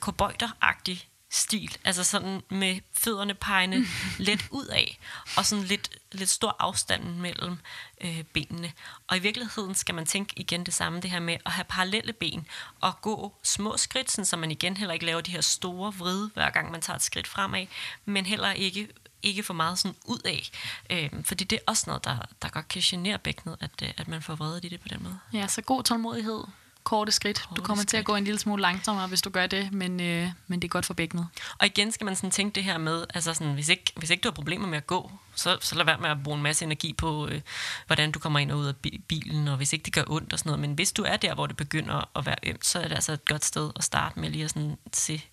[1.31, 1.77] stil.
[1.83, 3.85] Altså sådan med fødderne pegende
[4.27, 4.99] lidt ud af,
[5.37, 7.57] og sådan lidt, lidt stor afstand mellem
[8.01, 8.71] øh, benene.
[9.07, 12.13] Og i virkeligheden skal man tænke igen det samme, det her med at have parallelle
[12.13, 12.47] ben,
[12.79, 16.31] og gå små skridt, sådan, så man igen heller ikke laver de her store vride,
[16.33, 17.67] hver gang man tager et skridt fremad,
[18.05, 18.87] men heller ikke
[19.23, 20.51] ikke for meget sådan ud af.
[20.89, 24.07] Øhm, fordi det er også noget, der, der godt kan genere bækkenet, at, øh, at
[24.07, 25.19] man får vredet i det på den måde.
[25.33, 26.43] Ja, så god tålmodighed,
[26.83, 27.41] korte skridt.
[27.41, 27.89] Korte du kommer skridt.
[27.89, 30.67] til at gå en lille smule langsommere, hvis du gør det, men, øh, men det
[30.67, 31.27] er godt for bækkenet.
[31.59, 34.21] Og igen skal man sådan tænke det her med, altså sådan, hvis, ikke, hvis ikke
[34.21, 36.65] du har problemer med at gå, så, så lad være med at bruge en masse
[36.65, 37.41] energi på, øh,
[37.87, 40.33] hvordan du kommer ind og ud af bi- bilen, og hvis ikke det gør ondt
[40.33, 40.59] og sådan noget.
[40.59, 43.11] Men hvis du er der, hvor det begynder at være ømt, så er det altså
[43.11, 45.23] et godt sted at starte med lige at sådan se,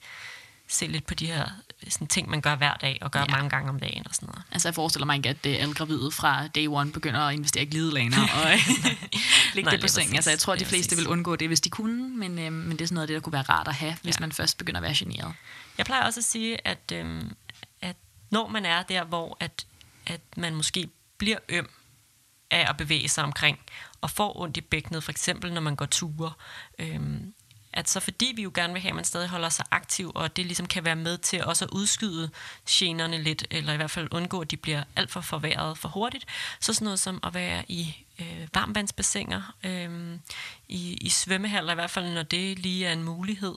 [0.68, 1.48] se lidt på de her
[1.88, 3.26] sådan ting, man gør hver dag, og gør Ja.
[3.26, 4.42] mange gange om dagen og sådan noget.
[4.52, 7.62] Altså jeg forestiller mig ikke, at øh, alle gravide fra day one begynder at investere
[7.62, 10.14] i glidelaner og øh, Nej, det på sengen.
[10.16, 12.70] Altså jeg tror, at de fleste vil undgå det, hvis de kunne, men, øh, men
[12.72, 14.20] det er sådan noget af det, der kunne være rart at have, hvis Ja.
[14.20, 15.35] man først begynder at være generet.
[15.78, 17.37] Jeg plejer også at sige, at, øhm,
[17.83, 17.96] at
[18.31, 19.66] når man er der, hvor at,
[20.07, 21.68] at man måske bliver øm
[22.50, 23.59] af at bevæge sig omkring,
[24.00, 26.33] og får ondt i bækkenet, for eksempel når man går ture,
[26.78, 27.35] øhm,
[27.78, 30.36] at så fordi vi jo gerne vil have, at man stadig holder sig aktiv, og
[30.36, 32.30] det ligesom kan være med til også at udskyde
[32.70, 36.26] generne lidt, eller i hvert fald undgå, at de bliver alt for forværret for hurtigt,
[36.60, 40.18] så sådan noget som at være i øh, varmvandsbassiner, øh,
[40.68, 43.54] i, i svømmehaller, i hvert fald når det lige er en mulighed,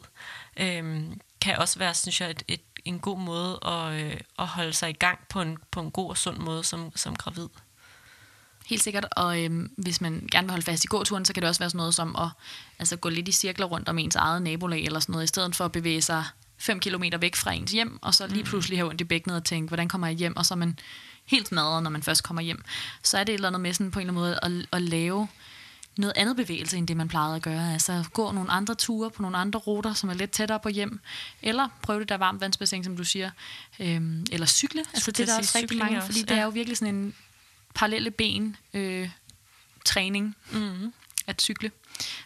[0.58, 1.04] øh,
[1.42, 4.90] kan også være, synes jeg, et, et, en god måde at, øh, at holde sig
[4.90, 7.48] i gang på en, på en god og sund måde som, som gravid.
[8.66, 11.50] Helt sikkert, og øhm, hvis man gerne vil holde fast i gåturen, så kan det
[11.50, 12.28] også være sådan noget som at
[12.80, 15.56] altså, gå lidt i cirkler rundt om ens eget nabolag, eller sådan noget, i stedet
[15.56, 16.26] for at bevæge sig
[16.58, 19.44] 5 km væk fra ens hjem, og så lige pludselig have ondt i bækkenet og
[19.44, 20.80] tænke, hvordan kommer jeg hjem, og så er man
[21.26, 22.64] helt smadret, når man først kommer hjem.
[23.04, 24.82] Så er det et eller andet med sådan på en eller anden måde at, at
[24.82, 25.28] lave
[25.98, 27.74] noget andet bevægelse, end det man plejede at gøre.
[27.74, 31.00] Altså gå nogle andre ture på nogle andre ruter, som er lidt tættere på hjem.
[31.42, 33.32] Eller prøve det der varmtvandsbassin, som du siger.
[33.80, 34.84] Øhm, eller cykle.
[34.94, 36.26] Altså det er der også rigtig mange, fordi ja.
[36.26, 37.16] det er jo virkelig sådan en
[37.76, 39.10] parallelle ben øh,
[39.86, 40.94] træning mm-hmm.
[41.28, 41.72] at cykle.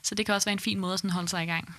[0.02, 1.76] Så det kan også være en fin måde at sådan holde sig i gang.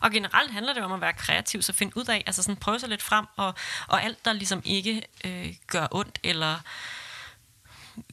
[0.00, 2.80] Og generelt handler det om at være kreativ, så find ud af, altså sådan prøve
[2.80, 3.54] sig lidt frem, og,
[3.88, 6.58] og alt, der ligesom ikke øh, gør ondt, eller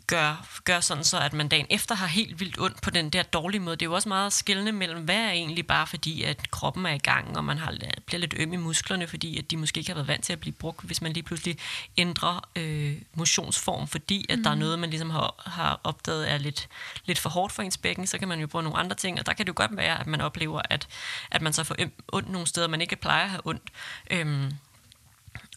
[0.09, 3.23] gør, gør sådan så, at man dagen efter har helt vildt ondt på den der
[3.23, 3.75] dårlige måde.
[3.75, 6.93] Det er jo også meget skældende mellem, hvad er egentlig bare fordi, at kroppen er
[6.93, 7.73] i gang, og man har,
[8.05, 10.39] bliver lidt øm i musklerne, fordi at de måske ikke har været vant til at
[10.39, 11.57] blive brugt, hvis man lige pludselig
[11.97, 14.43] ændrer øh, motionsform, fordi at mm.
[14.43, 14.59] der er mm.
[14.59, 16.69] noget, man ligesom har, har opdaget er lidt,
[17.05, 19.25] lidt for hårdt for ens bækken, så kan man jo bruge nogle andre ting, og
[19.25, 20.87] der kan det jo godt være, at man oplever, at,
[21.31, 21.75] at man så får
[22.13, 23.63] ondt nogle steder, man ikke plejer at have ondt.
[24.11, 24.51] Øhm,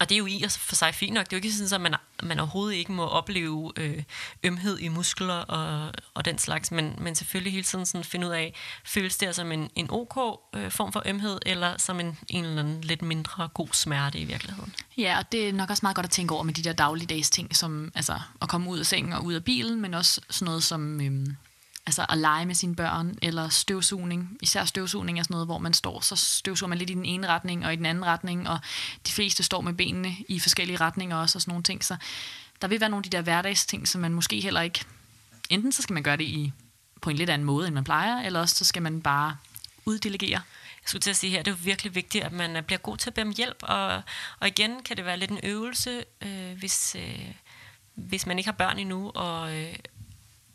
[0.00, 1.24] og det er jo i og for sig fint nok.
[1.24, 4.02] Det er jo ikke sådan, at man, man overhovedet ikke må opleve øh,
[4.42, 8.32] ømhed i muskler og, og den slags, men, men selvfølgelig hele tiden sådan finde ud
[8.32, 12.44] af, føles det som en, en ok øh, form for ømhed, eller som en, en
[12.44, 14.74] eller anden lidt mindre god smerte i virkeligheden?
[14.96, 17.30] Ja, og det er nok også meget godt at tænke over med de der dagligdags
[17.30, 20.46] ting, som altså at komme ud af sengen og ud af bilen, men også sådan
[20.46, 21.00] noget som...
[21.00, 21.34] Øh,
[21.86, 24.38] altså at lege med sine børn, eller støvsugning.
[24.42, 27.26] Især støvsugning er sådan noget, hvor man står, så støvsuger man lidt i den ene
[27.26, 28.58] retning og i den anden retning, og
[29.06, 31.84] de fleste står med benene i forskellige retninger også, og sådan nogle ting.
[31.84, 31.96] Så
[32.62, 34.84] der vil være nogle af de der hverdagsting, som man måske heller ikke...
[35.50, 36.52] Enten så skal man gøre det i,
[37.02, 39.36] på en lidt anden måde, end man plejer, eller også så skal man bare
[39.84, 40.40] uddelegere.
[40.82, 42.96] Jeg skulle til at sige her, det er jo virkelig vigtigt, at man bliver god
[42.96, 44.02] til at bede om hjælp, og,
[44.40, 47.30] og igen kan det være lidt en øvelse, øh, hvis, øh,
[47.94, 49.74] hvis man ikke har børn endnu, og, øh,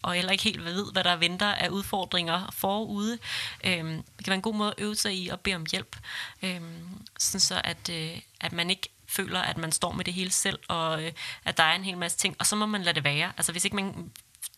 [0.02, 3.18] og heller ikke helt ved, hvad der venter af udfordringer forude.
[3.64, 5.96] Øhm, det kan være en god måde at øve sig i at bede om hjælp,
[6.42, 10.32] øhm, sådan så at, øh, at man ikke føler, at man står med det hele
[10.32, 11.12] selv, og øh,
[11.46, 13.32] at der er en hel masse ting, og så må man lade det være.
[13.38, 14.12] Altså hvis ikke man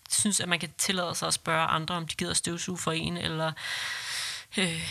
[0.09, 3.17] synes, at man kan tillade sig at spørge andre, om de gider støvsuge for en,
[3.17, 3.51] eller
[4.57, 4.89] øh,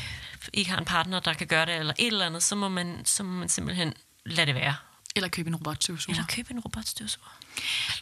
[0.52, 3.02] ikke har en partner, der kan gøre det, eller et eller andet, så må man,
[3.04, 4.76] så må man simpelthen lade det være.
[5.16, 6.14] Eller købe en robotstøvsuger.
[6.14, 7.38] Eller købe en robotstøvsuger.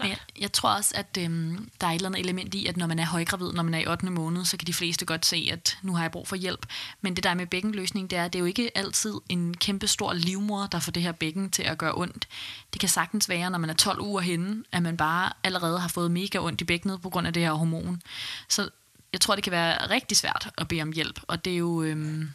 [0.00, 2.76] Men jeg, jeg tror også, at øhm, der er et eller andet element i, at
[2.76, 4.06] når man er højgravid, når man er i 8.
[4.06, 6.66] måned, så kan de fleste godt se, at nu har jeg brug for hjælp.
[7.00, 10.12] Men det der med bækkenløsning, det er, det er jo ikke altid en kæmpe stor
[10.12, 12.28] livmor, der får det her bækken til at gøre ondt.
[12.72, 15.88] Det kan sagtens være, når man er 12 uger henne, at man bare allerede har
[15.88, 18.02] fået mega ondt i bækkenet på grund af det her hormon.
[18.48, 18.68] Så
[19.12, 21.82] jeg tror, det kan være rigtig svært at bede om hjælp, og det er jo
[21.82, 22.30] øhm,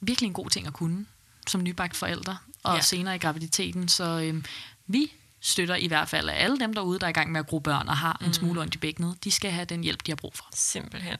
[0.00, 1.06] virkelig en god ting at kunne
[1.46, 2.80] som nybagt forældre, og ja.
[2.80, 3.88] senere i graviditeten.
[3.88, 4.44] Så øhm,
[4.86, 7.58] vi støtter i hvert fald alle dem derude, der er i gang med at gro
[7.58, 8.26] børn og har mm.
[8.26, 9.24] en smule ondt i bækkenet.
[9.24, 10.44] De skal have den hjælp, de har brug for.
[10.54, 11.16] Simpelthen.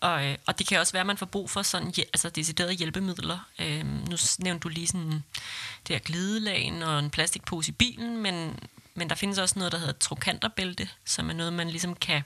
[0.00, 2.72] Og, øh, og det kan også være, at man får brug for sådan, altså deciderede
[2.72, 3.38] hjælpemidler.
[3.58, 5.24] Øhm, nu nævnte du lige sådan
[5.88, 8.58] det her glidelagen og en plastikpose i bilen, men,
[8.94, 12.22] men der findes også noget, der hedder trokanterbælte, som er noget, man ligesom kan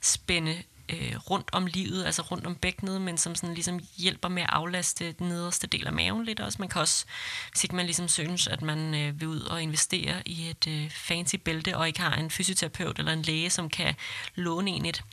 [0.00, 4.42] spænde øh, rundt om livet, altså rundt om bækkenet, men som sådan ligesom hjælper med
[4.42, 6.56] at aflaste den nederste del af maven lidt også.
[6.60, 7.04] Man kan også,
[7.50, 10.90] hvis ikke man ligesom synes, at man øh, vil ud og investere i et øh,
[10.90, 13.94] fancy bælte, og ikke har en fysioterapeut eller en læge, som kan
[14.34, 15.04] låne en et,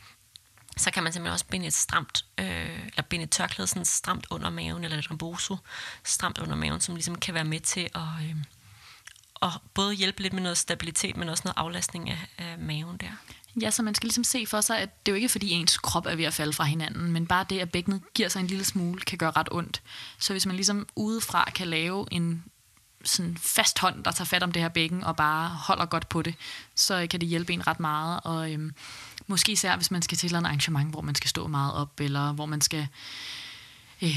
[0.76, 4.26] så kan man simpelthen også binde et stramt, øh, eller binde et tørklæde sådan stramt
[4.30, 5.56] under maven, eller et ramboso
[6.04, 8.36] stramt under maven, som ligesom kan være med til at, øh,
[9.42, 13.10] at både hjælpe lidt med noget stabilitet, men også noget aflastning af, af maven der.
[13.60, 15.78] Ja, så man skal ligesom se for sig, at det er jo ikke fordi ens
[15.78, 18.46] krop er ved at falde fra hinanden, men bare det, at bækkenet giver sig en
[18.46, 19.82] lille smule, kan gøre ret ondt.
[20.18, 22.44] Så hvis man ligesom udefra kan lave en
[23.04, 26.22] sådan fast hånd, der tager fat om det her bækken og bare holder godt på
[26.22, 26.34] det,
[26.74, 28.20] så kan det hjælpe en ret meget.
[28.24, 28.74] Og øhm,
[29.26, 32.32] måske især, hvis man skal til et arrangement, hvor man skal stå meget op, eller
[32.32, 32.88] hvor man skal...
[34.02, 34.12] Øhm,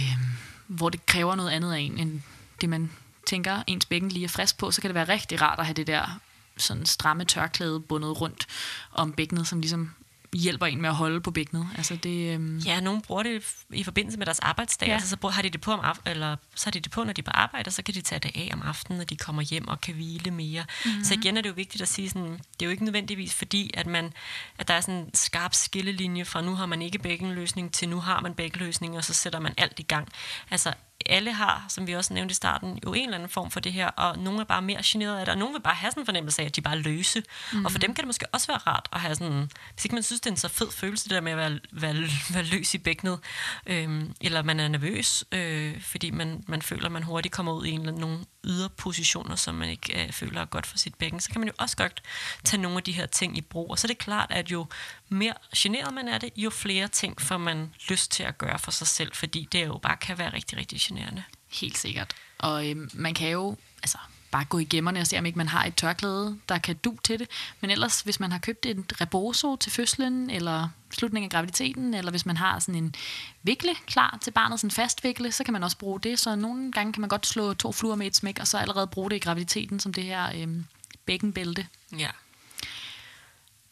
[0.68, 2.22] hvor det kræver noget andet af en, end
[2.62, 2.92] det man
[3.26, 5.74] tænker, ens bækken lige er frisk på, så kan det være rigtig rart at have
[5.74, 6.20] det der
[6.60, 8.48] sådan stramme tørklæde bundet rundt
[8.92, 9.92] om bækkenet, som ligesom
[10.34, 11.68] hjælper en med at holde på bækkenet.
[11.78, 12.58] Altså det, øhm...
[12.58, 14.88] Ja, nogen bruger det i forbindelse med deres arbejdsdag.
[14.88, 14.94] Ja.
[14.94, 17.14] Altså, så har de det på om af- eller så har de det på, når
[17.14, 19.16] de er på arbejde, og så kan de tage det af om aftenen, når de
[19.16, 20.66] kommer hjem og kan hvile mere.
[20.86, 21.04] Mm-hmm.
[21.04, 23.72] Så igen er det jo vigtigt at sige, sådan, det er jo ikke nødvendigvis fordi,
[23.74, 24.14] at, man,
[24.58, 28.00] at der er sådan en skarp skillelinje fra nu har man ikke bækkenløsning til nu
[28.00, 30.08] har man bækkenløsning, og så sætter man alt i gang.
[30.52, 30.74] Altså
[31.06, 33.74] alle har, som vi også nævnte i starten, jo en eller anden form for det
[33.74, 36.02] her, og nogle er bare mere generet af det, og nogle vil bare have sådan
[36.02, 37.20] en fornemmelse af, at de bare er løse.
[37.20, 37.66] Mm-hmm.
[37.66, 40.04] Og for dem kan det måske også være rart at have sådan, hvis ikke man
[40.04, 41.96] synes, det er en så fed følelse, det der med at være, være,
[42.34, 43.20] være løs i bækkenet,
[43.66, 47.66] øhm, eller man er nervøs, øh, fordi man, man føler, at man hurtigt kommer ud
[47.66, 50.96] i en eller anden, nogle yderpositioner, som man ikke øh, føler er godt for sit
[50.96, 52.04] bækken, så kan man jo også godt
[52.44, 53.72] tage nogle af de her ting i brug.
[53.72, 54.68] Og så er det klart, at jo
[55.10, 58.72] mere generet man er det, jo flere ting får man lyst til at gøre for
[58.72, 61.24] sig selv, fordi det jo bare kan være rigtig, rigtig generende.
[61.62, 62.14] Helt sikkert.
[62.38, 63.98] Og øh, man kan jo, altså
[64.32, 66.98] bare gå i gemmerne og se, om ikke man har et tørklæde, der kan du
[67.04, 67.28] til det.
[67.62, 72.12] Men ellers, hvis man har købt et rebozo til fødslen, eller slutningen af graviditeten, eller
[72.12, 72.96] hvis man har sådan en
[73.44, 76.20] vikle klar til barnet, sådan en fast vikle, så kan man også bruge det.
[76.20, 78.88] Så nogle gange kan man godt slå to fluer med et smæk, og så allerede
[78.88, 80.66] bruge det i graviditeten, som det her øhm,
[81.06, 81.68] bækkenbælte.
[81.98, 82.10] Ja.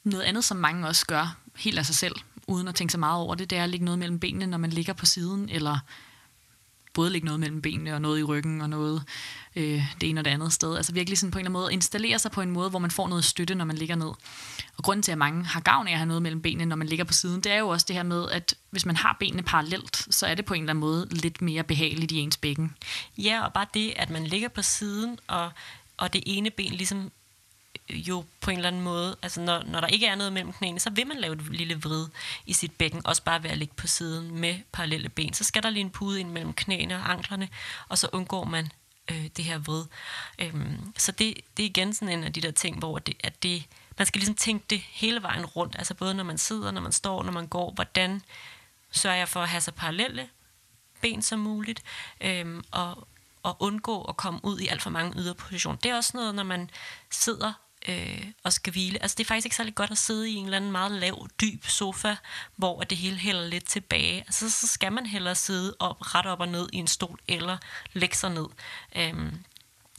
[0.04, 2.16] Noget andet, som mange også gør helt af sig selv,
[2.48, 4.58] uden at tænke så meget over det, det er at lægge noget mellem benene, når
[4.58, 5.80] man ligger på siden, eller
[6.98, 9.04] både lægge noget mellem benene og noget i ryggen og noget
[9.56, 10.76] øh, det ene og det andet sted.
[10.76, 12.92] Altså virkelig sådan på en eller anden måde installere sig på en måde, hvor man
[12.92, 14.12] får noget støtte, når man ligger ned.
[14.78, 16.88] Og grunden til, at mange har gavn af at have noget mellem benene, når man
[16.88, 19.44] ligger på siden, det er jo også det her med, at hvis man har benene
[19.44, 22.76] parallelt, så er det på en eller anden måde lidt mere behageligt i ens bækken.
[23.18, 25.52] Ja, og bare det, at man ligger på siden, og,
[25.98, 27.12] og det ene ben ligesom
[27.90, 30.80] jo på en eller anden måde, altså når, når der ikke er noget mellem knæene,
[30.80, 32.08] så vil man lave et lille vrid
[32.46, 35.34] i sit bækken, også bare ved at ligge på siden med parallelle ben.
[35.34, 37.50] Så skal der lige en pude ind mellem knæene og anklerne,
[37.90, 38.72] og så undgår man
[39.12, 39.86] øh, det her vrid.
[40.40, 43.44] Øhm, så det, det er igen sådan en af de der ting, hvor det, at
[43.44, 43.64] det,
[43.98, 46.92] man skal ligesom tænke det hele vejen rundt, altså både når man sidder, når man
[46.92, 48.22] står, når man går, hvordan
[48.92, 50.30] sørger jeg for at have så parallelle
[51.02, 51.84] ben som muligt,
[52.22, 53.08] øhm, og,
[53.44, 55.78] og undgå at komme ud i alt for mange yderpositioner.
[55.78, 56.70] Det er også noget, når man
[57.12, 57.54] sidder
[57.88, 59.02] øh, og skal hvile.
[59.02, 61.28] Altså det er faktisk ikke særlig godt at sidde i en eller anden meget lav,
[61.42, 62.16] dyb sofa,
[62.56, 64.20] hvor det hele hælder lidt tilbage.
[64.20, 67.58] Altså så skal man hellere sidde op, ret op og ned i en stol, eller
[67.94, 68.48] lægge sig ned.
[68.96, 69.44] Øhm,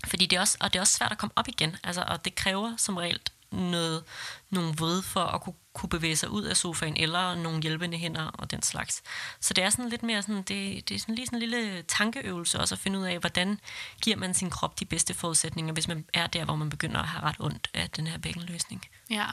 [0.06, 2.24] fordi det er også, og det er også svært at komme op igen, altså, og
[2.24, 3.20] det kræver som regel
[3.52, 4.04] noget,
[4.50, 8.26] nogle ved for at kunne, kunne bevæge sig ud af sofaen, eller nogle hjælpende hænder
[8.26, 9.02] og den slags.
[9.40, 11.82] Så det er sådan lidt mere sådan, det, det er sådan lige sådan en lille
[11.82, 13.60] tankeøvelse også at finde ud af, hvordan
[14.02, 17.08] giver man sin krop de bedste forudsætninger, hvis man er der, hvor man begynder at
[17.08, 18.82] have ret ondt af den her bækkenløsning.
[19.10, 19.26] Ja,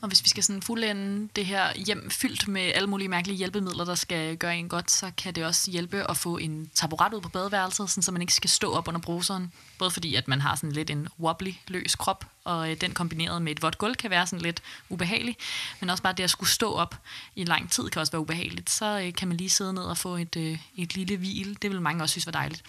[0.00, 3.84] og hvis vi skal sådan fuldende det her hjem fyldt med alle mulige mærkelige hjælpemidler,
[3.84, 7.20] der skal gøre en godt, så kan det også hjælpe at få en taburet ud
[7.20, 9.52] på badeværelset, sådan så man ikke skal stå op under bruseren.
[9.78, 13.42] Både fordi, at man har sådan lidt en wobbly, løs krop, og øh, den kombineret
[13.42, 15.36] med et vådt gulv kan være sådan lidt ubehagelig.
[15.80, 16.98] Men også bare det at skulle stå op
[17.36, 18.70] i lang tid kan også være ubehageligt.
[18.70, 21.58] Så øh, kan man lige sidde ned og få et, øh, et lille hvil.
[21.62, 22.62] Det vil mange også synes var dejligt.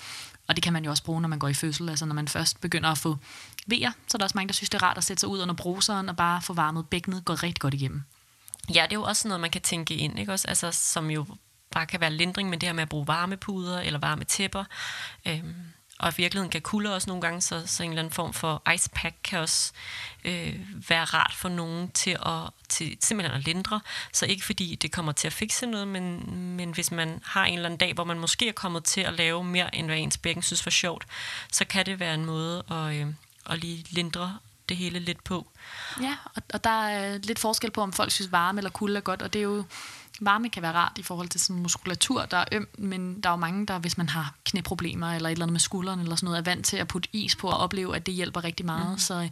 [0.52, 1.90] Og det kan man jo også bruge, når man går i fødsel.
[1.90, 3.18] Altså når man først begynder at få
[3.68, 5.42] vejer, så er der også mange, der synes, det er rart at sætte sig ud
[5.42, 8.04] under bruseren og bare få varmet bækkenet går rigtig godt igennem.
[8.70, 10.48] Ja, det er jo også noget, man kan tænke ind, ikke også?
[10.48, 11.26] Altså, som jo
[11.72, 14.64] bare kan være lindring, men det her med at bruge varmepuder eller varme tæpper.
[15.28, 15.56] Øhm,
[16.02, 18.72] og i virkeligheden kan kulde også nogle gange, så, så en eller anden form for
[18.74, 19.72] ice pack kan også
[20.26, 20.60] øh,
[20.90, 23.82] være rart for nogen til at til, simpelthen at lindre.
[24.14, 27.54] Så ikke fordi det kommer til at fikse noget, men, men hvis man har en
[27.54, 30.18] eller anden dag, hvor man måske er kommet til at lave mere, end hvad ens
[30.18, 31.06] bækken synes var sjovt,
[31.52, 33.08] så kan det være en måde at, øh,
[33.50, 34.38] at lige lindre
[34.70, 35.48] det hele lidt på.
[36.02, 39.02] Ja, og, og der er lidt forskel på, om folk synes varme eller kulde er
[39.02, 39.64] godt, og det er jo
[40.20, 43.34] varme kan være rart i forhold til sådan muskulatur, der er øm, men der er
[43.34, 46.26] jo mange, der hvis man har knæproblemer eller et eller andet med skulderen eller sådan
[46.26, 48.92] noget, er vant til at putte is på og opleve, at det hjælper rigtig meget.
[48.92, 48.98] Mm.
[48.98, 49.30] Så,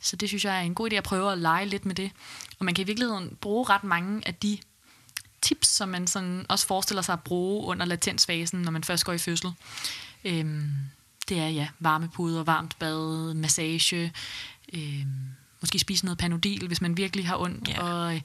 [0.00, 2.10] så det synes jeg er en god idé at prøve at lege lidt med det.
[2.58, 4.58] Og man kan i virkeligheden bruge ret mange af de
[5.42, 9.12] tips, som man sådan også forestiller sig at bruge under latensfasen, når man først går
[9.12, 9.52] i fødsel.
[10.24, 10.70] Øhm,
[11.28, 14.12] det er ja, varmepuder, varmt bad, massage,
[14.72, 15.04] øhm,
[15.60, 17.82] måske spise noget panodil, hvis man virkelig har ondt, ja.
[17.82, 18.20] og,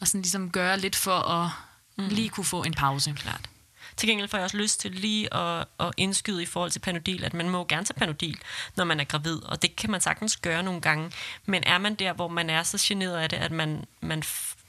[0.00, 1.50] og sådan ligesom gøre lidt for at
[1.98, 2.08] mm.
[2.08, 3.14] lige kunne få en pause.
[3.16, 3.50] Klart.
[3.96, 7.24] Til gengæld får jeg også lyst til lige at, at indskyde i forhold til panodil,
[7.24, 8.38] at man må gerne tage panodil,
[8.76, 11.12] når man er gravid, og det kan man sagtens gøre nogle gange.
[11.46, 14.22] Men er man der, hvor man er så generet af det, at man, man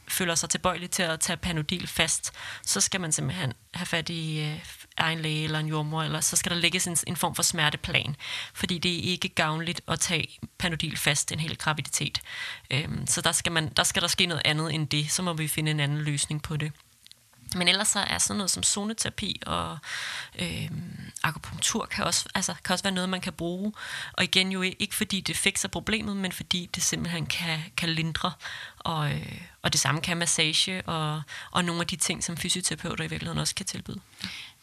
[0.08, 4.40] føler sig tilbøjelig til at tage panodil fast, så skal man simpelthen have fat i
[4.40, 4.60] øh,
[4.98, 8.16] egen læge eller en jordmor, eller så skal der lægges en, en form for smerteplan,
[8.54, 12.22] fordi det er ikke gavnligt at tage panodil fast en hel graviditet.
[12.72, 15.34] Øhm, så der skal, man, der skal der ske noget andet end det, så må
[15.34, 16.72] vi finde en anden løsning på det.
[17.56, 19.78] Men ellers så er sådan noget som zoneterapi og
[20.40, 20.72] øh,
[21.24, 23.74] akupunktur kan også, altså, kan også være noget, man kan bruge.
[24.14, 28.32] Og igen jo ikke fordi det fikser problemet, men fordi det simpelthen kan, kan lindre.
[28.80, 33.04] Og, øh, og det samme kan massage og, og nogle af de ting, som fysioterapeuter
[33.04, 34.00] i virkeligheden også kan tilbyde.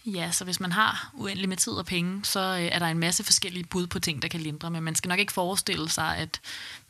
[0.07, 2.99] Ja, så hvis man har uendelig med tid og penge, så øh, er der en
[2.99, 4.71] masse forskellige bud på ting, der kan lindre.
[4.71, 6.41] Men man skal nok ikke forestille sig, at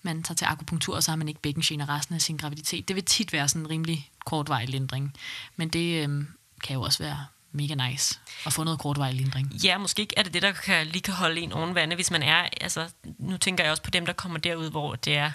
[0.02, 2.88] man tager til akupunktur, og så har man ikke bækkengener resten af sin graviditet.
[2.88, 5.14] Det vil tit være sådan en rimelig kortvarig lindring.
[5.56, 6.24] Men det øh,
[6.64, 9.52] kan jo også være mega nice at få noget kortvarig lindring.
[9.52, 12.10] Ja, måske ikke er det det, der kan, lige kan holde en oven vande, hvis
[12.10, 12.88] man er, altså,
[13.18, 15.30] nu tænker jeg også på dem, der kommer derud, hvor det er,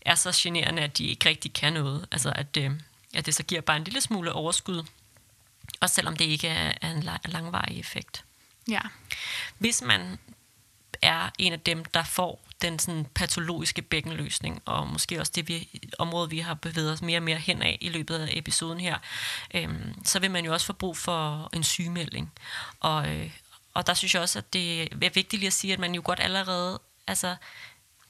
[0.00, 2.06] er så generende, at de ikke rigtig kan noget.
[2.12, 2.70] Altså, at, øh,
[3.14, 4.84] at det så giver bare en lille smule overskud
[5.80, 8.24] også selvom det ikke er en langvarig effekt.
[8.68, 8.80] Ja.
[9.58, 10.18] Hvis man
[11.02, 15.80] er en af dem, der får den sådan patologiske bækkenløsning, og måske også det vi,
[15.98, 18.98] område, vi har bevæget os mere og mere hen af i løbet af episoden her,
[19.54, 22.32] øhm, så vil man jo også få brug for en sygemelding.
[22.80, 23.30] Og, øh,
[23.74, 26.02] og der synes jeg også, at det er vigtigt lige at sige, at man jo
[26.04, 27.28] godt allerede, altså,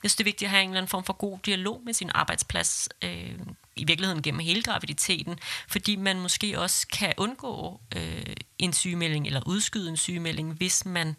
[0.02, 1.92] jeg synes, det er vigtigt at have en eller anden form for god dialog med
[1.94, 3.38] sin arbejdsplads, øh,
[3.78, 9.40] i virkeligheden gennem hele graviditeten, fordi man måske også kan undgå øh, en sygemelding eller
[9.46, 11.16] udskyde en sygemelding, hvis man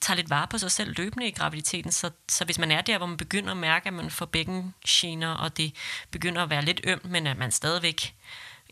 [0.00, 1.92] tager lidt vare på sig selv løbende i graviditeten.
[1.92, 5.34] Så, så hvis man er der, hvor man begynder at mærke, at man får bækkengener,
[5.34, 5.74] og det
[6.10, 8.14] begynder at være lidt ømt, men at man stadigvæk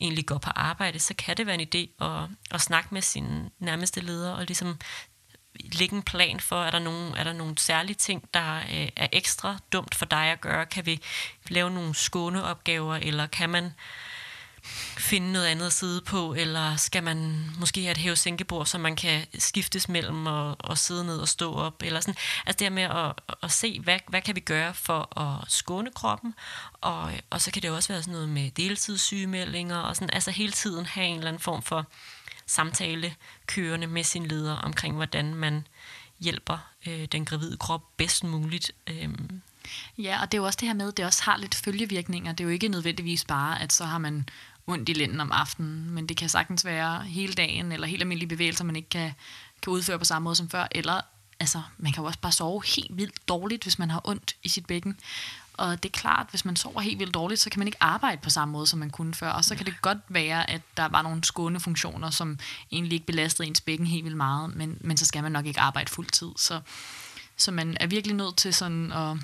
[0.01, 3.49] egentlig går på arbejde, så kan det være en idé at, at snakke med sin
[3.59, 4.79] nærmeste leder og ligesom
[5.73, 9.09] lægge en plan for, er der nogle, er der nogle særlige ting, der øh, er
[9.13, 10.67] ekstra dumt for dig at gøre?
[10.67, 11.01] Kan vi
[11.49, 13.73] lave nogle skåneopgaver, eller kan man
[14.99, 18.97] finde noget andet at sidde på, eller skal man måske have et hæve-sænkebord, så man
[18.97, 22.15] kan skiftes mellem og, og sidde ned og stå op, eller sådan.
[22.47, 25.91] Altså det her med at, at se, hvad, hvad kan vi gøre for at skåne
[25.95, 26.35] kroppen,
[26.81, 30.53] og, og så kan det også være sådan noget med deltidssygemeldinger, og sådan, altså hele
[30.53, 31.87] tiden have en eller anden form for
[32.47, 33.15] samtale
[33.47, 35.67] kørende med sin leder omkring, hvordan man
[36.21, 38.73] hjælper øh, den gravide krop bedst muligt.
[38.87, 39.09] Øh,
[39.99, 42.33] Ja, og det er jo også det her med, at det også har lidt følgevirkninger.
[42.33, 44.29] Det er jo ikke nødvendigvis bare, at så har man
[44.67, 48.29] ondt i lænden om aftenen, men det kan sagtens være hele dagen, eller helt almindelige
[48.29, 49.13] bevægelser, man ikke kan,
[49.63, 51.01] kan udføre på samme måde som før, eller
[51.41, 54.49] altså, man kan jo også bare sove helt vildt dårligt, hvis man har ondt i
[54.49, 54.99] sit bækken.
[55.57, 58.21] Og det er klart, hvis man sover helt vildt dårligt, så kan man ikke arbejde
[58.23, 59.31] på samme måde, som man kunne før.
[59.31, 62.39] Og så kan det godt være, at der var nogle skånefunktioner, som
[62.73, 65.61] egentlig ikke belastede ens bækken helt vildt meget, men, men så skal man nok ikke
[65.61, 66.31] arbejde fuld tid.
[66.37, 66.61] Så,
[67.37, 69.17] så man er virkelig nødt til sådan at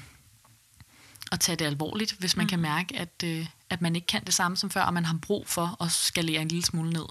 [1.33, 2.49] at tage det alvorligt, hvis man mm.
[2.49, 5.19] kan mærke, at, øh, at man ikke kan det samme som før, og man har
[5.23, 7.05] brug for at skalere en lille smule ned.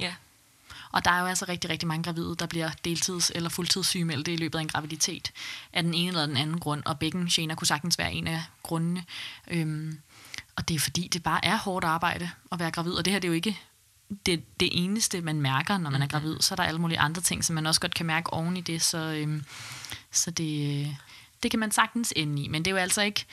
[0.00, 0.14] Ja.
[0.94, 4.36] Og der er jo altså rigtig, rigtig mange gravide, der bliver deltids- eller fuldtidssygemeldte i
[4.36, 5.32] løbet af en graviditet
[5.72, 9.04] af den ene eller den anden grund, og bækkengener kunne sagtens være en af grundene.
[9.50, 9.98] Øhm,
[10.56, 13.20] og det er fordi, det bare er hårdt arbejde at være gravid, og det her
[13.20, 13.60] det er jo ikke
[14.26, 16.40] det, det eneste, man mærker, når man er gravid.
[16.40, 18.60] Så er der alle mulige andre ting, som man også godt kan mærke oven i
[18.60, 19.44] det, så, øhm,
[20.10, 20.96] så det,
[21.42, 22.48] det kan man sagtens ende i.
[22.48, 23.26] Men det er jo altså ikke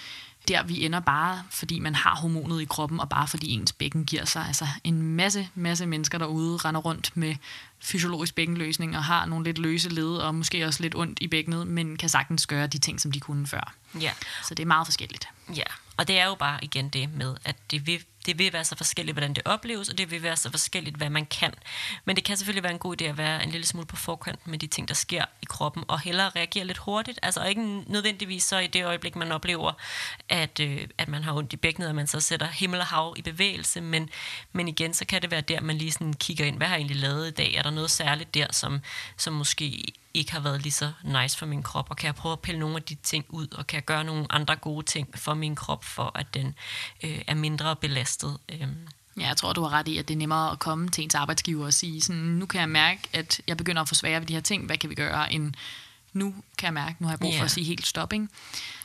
[0.48, 4.06] der, vi ender bare, fordi man har hormonet i kroppen, og bare fordi ens bækken
[4.06, 4.46] giver sig.
[4.48, 7.36] Altså en masse, masse mennesker derude render rundt med
[7.80, 11.68] fysiologisk bækkenløsning og har nogle lidt løse led og måske også lidt ondt i bækkenet,
[11.68, 13.74] men kan sagtens gøre de ting, som de kunne før.
[14.02, 14.12] Ja.
[14.44, 15.28] Så det er meget forskelligt.
[15.56, 15.64] Ja,
[15.98, 18.76] og det er jo bare igen det med, at det vil det vil være så
[18.76, 21.54] forskelligt, hvordan det opleves, og det vil være så forskelligt, hvad man kan.
[22.06, 24.48] Men det kan selvfølgelig være en god idé at være en lille smule på forkant
[24.48, 27.20] med de ting, der sker i kroppen, og hellere reagere lidt hurtigt.
[27.24, 29.72] Altså ikke nødvendigvis så i det øjeblik, man oplever,
[30.30, 33.16] at, øh, at man har ondt i bækkenet, og man så sætter himmel og hav
[33.18, 34.10] i bevægelse, men,
[34.54, 36.80] men igen, så kan det være der, man lige sådan kigger ind, hvad har jeg
[36.80, 37.54] egentlig lavet i dag?
[37.54, 38.82] Er der noget særligt der, som,
[39.18, 42.34] som måske ikke har været lige så nice for min krop, og kan jeg prøve
[42.34, 45.20] at pille nogle af de ting ud, og kan jeg gøre nogle andre gode ting
[45.20, 46.56] for min krop, for at den
[47.04, 48.38] øh, er mindre belastet.
[48.50, 48.68] Øh.
[49.20, 51.16] Ja, jeg tror, du har ret i, at det er nemmere at komme til ens
[51.16, 54.28] arbejdsgiver og sige, sådan, nu kan jeg mærke, at jeg begynder at få svære ved
[54.28, 55.54] de her ting, hvad kan vi gøre, end
[56.14, 58.28] nu kan jeg mærke, nu har jeg brug for at sige helt stop, ikke?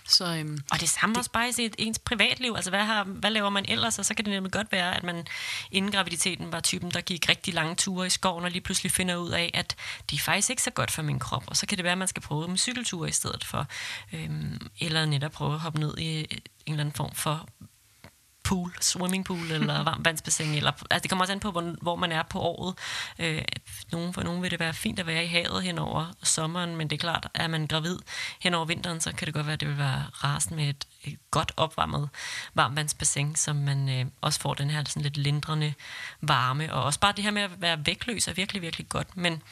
[0.08, 2.52] Så, øhm, og det samme det, også bare i ens privatliv.
[2.56, 3.98] Altså, hvad, har, hvad laver man ellers?
[3.98, 5.26] Og så kan det nemlig godt være, at man
[5.70, 9.16] inden graviditeten var typen, der gik rigtig lange ture i skoven, og lige pludselig finder
[9.16, 9.76] ud af, at
[10.10, 11.44] det er faktisk ikke så godt for min krop.
[11.46, 13.66] Og så kan det være, at man skal prøve med cykelture i stedet for.
[14.12, 16.26] Øhm, eller netop prøve at hoppe ned i en
[16.66, 17.48] eller anden form for
[18.46, 20.54] pool, swimmingpool eller varmvandsbassin.
[20.54, 22.74] Eller, altså det kommer også an på, hvor, hvor man er på året.
[23.18, 23.42] Øh,
[23.92, 26.90] nogen, for nogen vil det være fint at være i havet hen over sommeren, men
[26.90, 27.98] det er klart, at er man gravid
[28.40, 30.86] hen over vinteren, så kan det godt være, at det vil være rasen med et,
[31.04, 32.08] et godt opvarmet
[32.54, 35.74] varmvandsbassin, som man øh, også får den her sådan lidt lindrende
[36.20, 36.74] varme.
[36.74, 39.16] Og også bare det her med at være vægtløs er virkelig, virkelig godt.
[39.16, 39.42] Men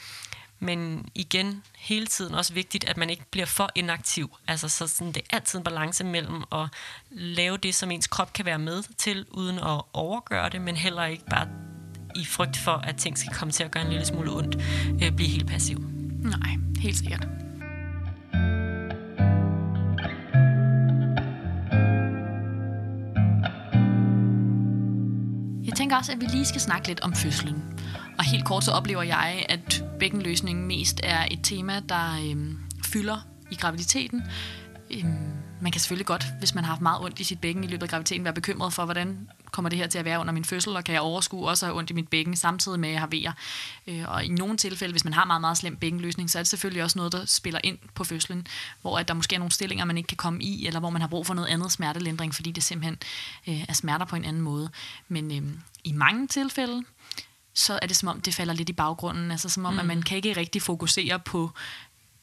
[0.59, 4.37] men igen, hele tiden også vigtigt, at man ikke bliver for inaktiv.
[4.47, 6.67] Altså, så sådan, det er altid en balance mellem at
[7.11, 11.05] lave det, som ens krop kan være med til, uden at overgøre det, men heller
[11.05, 11.47] ikke bare
[12.15, 14.55] i frygt for, at ting skal komme til at gøre en lille smule ondt,
[15.03, 15.79] øh, blive helt passiv.
[16.19, 17.27] Nej, helt sikkert.
[25.65, 27.63] Jeg tænker også, at vi lige skal snakke lidt om fødslen.
[28.17, 32.53] Og helt kort så oplever jeg, at bækkenløsning mest er et tema, der øh,
[32.85, 34.23] fylder i graviditeten.
[34.91, 35.05] Øh,
[35.61, 37.83] man kan selvfølgelig godt, hvis man har haft meget ondt i sit bækken i løbet
[37.83, 40.75] af graviditeten, være bekymret for, hvordan kommer det her til at være under min fødsel,
[40.75, 43.07] og kan jeg overskue også have ondt i mit bækken, samtidig med, at jeg har
[43.07, 43.31] vejer.
[43.87, 46.47] Øh, og i nogle tilfælde, hvis man har meget, meget slem bækkenløsning, så er det
[46.47, 48.47] selvfølgelig også noget, der spiller ind på fødslen,
[48.81, 51.01] hvor at der måske er nogle stillinger, man ikke kan komme i, eller hvor man
[51.01, 52.97] har brug for noget andet smertelindring, fordi det simpelthen
[53.47, 54.69] øh, er smerter på en anden måde.
[55.07, 55.51] Men øh,
[55.83, 56.83] i mange tilfælde,
[57.55, 59.31] så er det som om, det falder lidt i baggrunden.
[59.31, 59.79] Altså som om, mm.
[59.79, 61.51] at man kan ikke rigtig fokusere på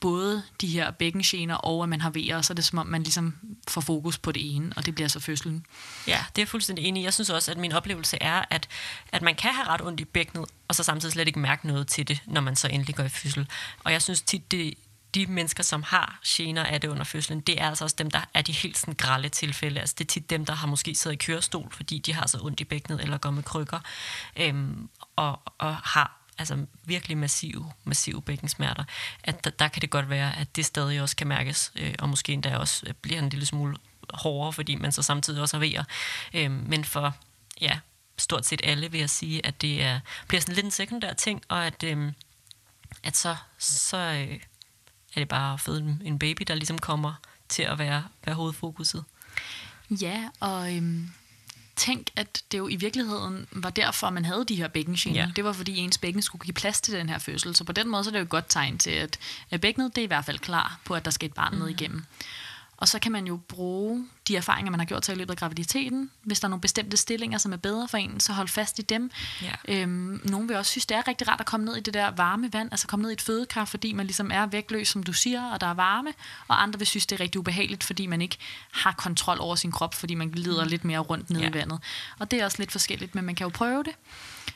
[0.00, 3.02] både de her bækkengener og at man har vejer, så er det som om, man
[3.02, 3.36] ligesom
[3.68, 5.66] får fokus på det ene, og det bliver så fødslen.
[6.06, 7.04] Ja, det er jeg fuldstændig enig.
[7.04, 8.68] Jeg synes også, at min oplevelse er, at,
[9.12, 11.88] at man kan have ret ondt i bækkenet, og så samtidig slet ikke mærke noget
[11.88, 13.46] til det, når man så endelig går i fødsel.
[13.84, 14.74] Og jeg synes tit, det,
[15.14, 18.20] de mennesker, som har gener af det under fødslen, det er altså også dem, der
[18.34, 19.80] er de helt sådan grælde tilfælde.
[19.80, 22.38] Altså det er tit dem, der har måske siddet i kørestol, fordi de har så
[22.42, 23.80] ondt i bækkenet eller går med krykker,
[24.36, 24.88] øhm,
[25.30, 28.84] og, og har altså virkelig massive, massive bækkensmerter,
[29.24, 32.08] at der, der kan det godt være, at det stadig også kan mærkes, øh, og
[32.08, 33.76] måske endda også øh, bliver en lille smule
[34.14, 35.84] hårdere, fordi man så samtidig også har vejer.
[36.34, 37.14] Øh, men for
[37.60, 37.78] ja,
[38.18, 41.42] stort set alle vil jeg sige, at det er, bliver sådan lidt en sekundær ting,
[41.48, 42.12] og at, øh,
[43.02, 44.40] at så, så øh,
[45.14, 47.14] er det bare at føde en baby, der ligesom kommer
[47.48, 49.04] til at være, være hovedfokuset.
[49.90, 51.12] Ja, og øhm,
[51.76, 55.20] tænk, at det jo i virkeligheden var derfor, man havde de her bækkengener.
[55.20, 55.30] Ja.
[55.36, 57.56] Det var, fordi ens bækken skulle give plads til den her fødsel.
[57.56, 59.08] Så på den måde så er det jo et godt tegn til,
[59.50, 61.58] at bækkenet det er i hvert fald klar på, at der skal et barn mm.
[61.60, 62.04] ned igennem.
[62.82, 65.36] Og så kan man jo bruge de erfaringer, man har gjort sig i løbet af
[65.36, 66.10] graviditeten.
[66.22, 68.82] Hvis der er nogle bestemte stillinger, som er bedre for en, så hold fast i
[68.82, 69.10] dem.
[69.42, 69.52] Ja.
[69.68, 72.10] Øhm, nogle vil også synes, det er rigtig rart at komme ned i det der
[72.10, 75.12] varme vand, altså komme ned i et fødekar, fordi man ligesom er vægtløs, som du
[75.12, 76.12] siger, og der er varme.
[76.48, 78.38] Og andre vil synes, det er rigtig ubehageligt, fordi man ikke
[78.72, 80.70] har kontrol over sin krop, fordi man glider mm.
[80.70, 81.48] lidt mere rundt ned ja.
[81.48, 81.80] i vandet.
[82.18, 83.92] Og det er også lidt forskelligt, men man kan jo prøve det.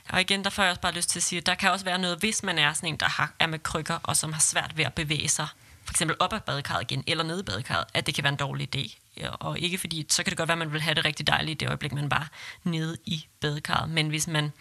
[0.08, 1.84] Og igen, der får jeg også bare lyst til at sige, at der kan også
[1.84, 4.40] være noget, hvis man er sådan en, der har, er med krykker, og som har
[4.40, 5.46] svært ved at bevæge sig
[5.86, 8.38] for eksempel op ad badekarret igen, eller ned i badekarret, at det kan være en
[8.38, 8.98] dårlig idé.
[9.40, 11.62] Og ikke fordi, så kan det godt være, at man vil have det rigtig dejligt
[11.62, 12.26] i det øjeblik, man bare
[12.64, 13.90] nede i badekarret.
[13.90, 14.52] Men hvis man,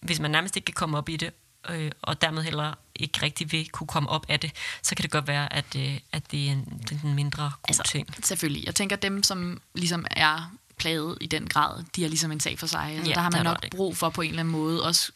[0.00, 1.30] hvis man nærmest ikke kan komme op i det,
[1.70, 4.52] øh, og dermed heller ikke rigtig vil kunne komme op af det,
[4.82, 7.42] så kan det godt være, at, øh, at det er en, det er en mindre
[7.42, 8.08] god altså, ting.
[8.22, 8.66] Selvfølgelig.
[8.66, 12.58] Jeg tænker, dem, som ligesom er plaget i den grad, de er ligesom en sag
[12.58, 12.92] for sig.
[12.96, 15.12] Altså, ja, der har man nok brug for på en eller anden måde også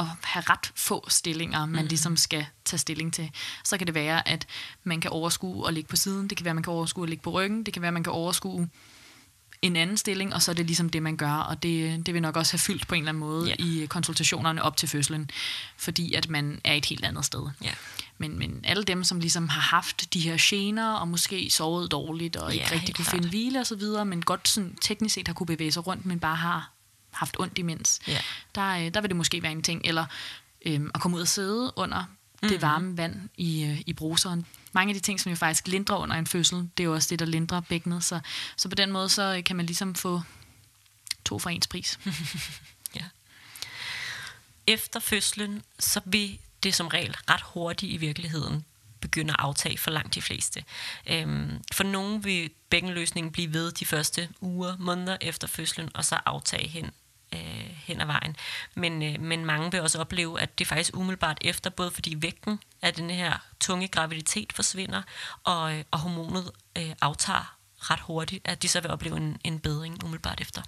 [0.00, 1.88] at have ret få stillinger, man mm.
[1.88, 3.30] ligesom skal tage stilling til.
[3.64, 4.46] Så kan det være, at
[4.84, 7.08] man kan overskue at ligge på siden, det kan være, at man kan overskue at
[7.08, 8.68] ligge på ryggen, det kan være, at man kan overskue
[9.62, 12.22] en anden stilling, og så er det ligesom det, man gør, og det, det vil
[12.22, 13.60] nok også have fyldt på en eller anden måde yeah.
[13.60, 15.30] i konsultationerne op til fødslen,
[15.76, 17.48] fordi at man er et helt andet sted.
[17.64, 17.74] Yeah.
[18.18, 22.36] Men, men alle dem, som ligesom har haft de her gener, og måske sovet dårligt,
[22.36, 23.14] og yeah, ikke rigtig kunne klart.
[23.14, 26.06] finde hvile og så videre, men godt sådan, teknisk set har kunne bevæge sig rundt,
[26.06, 26.72] men bare har
[27.10, 28.18] haft ondt imens, ja.
[28.54, 29.82] der, øh, der vil det måske være en ting.
[29.84, 30.06] Eller
[30.66, 32.04] øhm, at komme ud og sidde under
[32.42, 34.46] det varme vand i, øh, i bruseren.
[34.72, 37.08] Mange af de ting, som jo faktisk lindrer under en fødsel, det er jo også
[37.10, 38.04] det, der lindrer bækkenet.
[38.04, 38.20] Så,
[38.56, 40.22] så på den måde, så øh, kan man ligesom få
[41.24, 41.98] to for ens pris.
[42.96, 43.04] ja.
[44.66, 48.64] Efter fødslen, så vil det som regel ret hurtigt i virkeligheden
[49.00, 50.64] begynder at aftage for langt de fleste.
[51.06, 56.18] Øhm, for nogen vil bækkenløsningen blive ved de første uger, måneder efter fødslen, og så
[56.26, 56.90] aftage hen
[57.34, 58.36] øh, hen ad vejen.
[58.74, 62.60] Men, øh, men mange vil også opleve, at det faktisk umiddelbart efter, både fordi vægten
[62.82, 65.02] af den her tunge graviditet forsvinder,
[65.44, 69.58] og, øh, og hormonet øh, aftager ret hurtigt, at de så vil opleve en, en
[69.58, 70.62] bedring umiddelbart efter.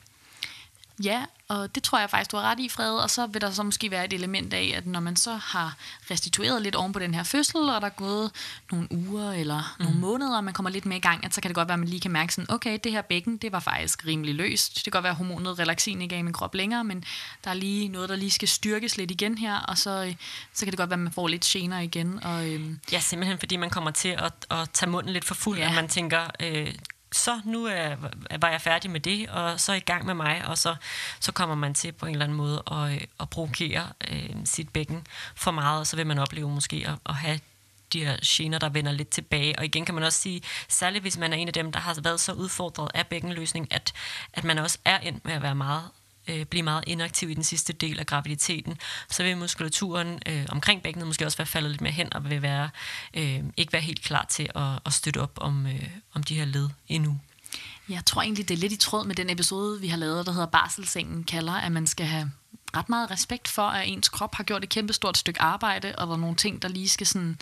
[1.05, 2.90] Ja, og det tror jeg faktisk, du har ret i, Fred.
[2.90, 5.76] Og så vil der så måske være et element af, at når man så har
[6.11, 8.30] restitueret lidt oven på den her fødsel, og der er gået
[8.70, 9.84] nogle uger eller mm.
[9.84, 11.74] nogle måneder, og man kommer lidt mere i gang, at så kan det godt være,
[11.74, 14.74] at man lige kan mærke sådan, okay, det her bækken, det var faktisk rimelig løst.
[14.74, 17.05] Det kan godt være, at hormonet relaxin ikke er i min krop længere, men
[17.45, 20.14] der er lige noget, der lige skal styrkes lidt igen her, og så,
[20.53, 22.24] så kan det godt være, at man får lidt gener igen.
[22.24, 25.59] Og, øhm, ja, simpelthen fordi man kommer til at, at tage munden lidt for fuld,
[25.59, 25.68] ja.
[25.68, 26.74] og man tænker, øh,
[27.12, 27.96] så nu øh,
[28.30, 30.74] er, var jeg færdig med det, og så i gang med mig, og så,
[31.20, 34.68] så kommer man til på en eller anden måde at, øh, at provokere øh, sit
[34.68, 37.40] bækken for meget, og så vil man opleve måske at, at have
[37.92, 39.58] de her gener, der vender lidt tilbage.
[39.58, 41.98] Og igen kan man også sige, særligt hvis man er en af dem, der har
[42.02, 43.92] været så udfordret af bækkenløsning, at,
[44.32, 45.84] at man også er endt med at være meget
[46.28, 48.78] øh, blive meget inaktiv i den sidste del af graviditeten,
[49.10, 52.42] så vil muskulaturen øh, omkring bækkenet måske også være faldet lidt mere hen, og vil
[52.42, 52.70] være,
[53.14, 56.44] øh, ikke være helt klar til at, at støtte op om, øh, om de her
[56.44, 57.20] led endnu.
[57.88, 60.32] Jeg tror egentlig, det er lidt i tråd med den episode, vi har lavet, der
[60.32, 62.30] hedder Barselsengen kalder, at man skal have
[62.76, 66.06] ret meget respekt for, at ens krop har gjort et kæmpe stort stykke arbejde, og
[66.06, 67.38] der er nogle ting, der lige skal sådan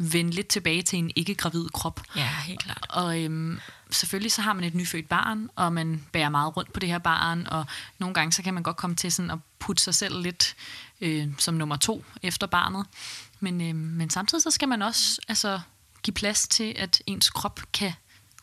[0.00, 2.00] vende lidt tilbage til en ikke-gravid krop.
[2.16, 2.86] Ja, helt klart.
[2.88, 3.60] Og øhm,
[3.90, 6.98] selvfølgelig så har man et nyfødt barn, og man bærer meget rundt på det her
[6.98, 7.66] barn, og
[7.98, 10.56] nogle gange så kan man godt komme til sådan at putte sig selv lidt
[11.00, 12.86] øh, som nummer to efter barnet.
[13.40, 15.60] Men, øh, men samtidig så skal man også altså,
[16.02, 17.92] give plads til, at ens krop kan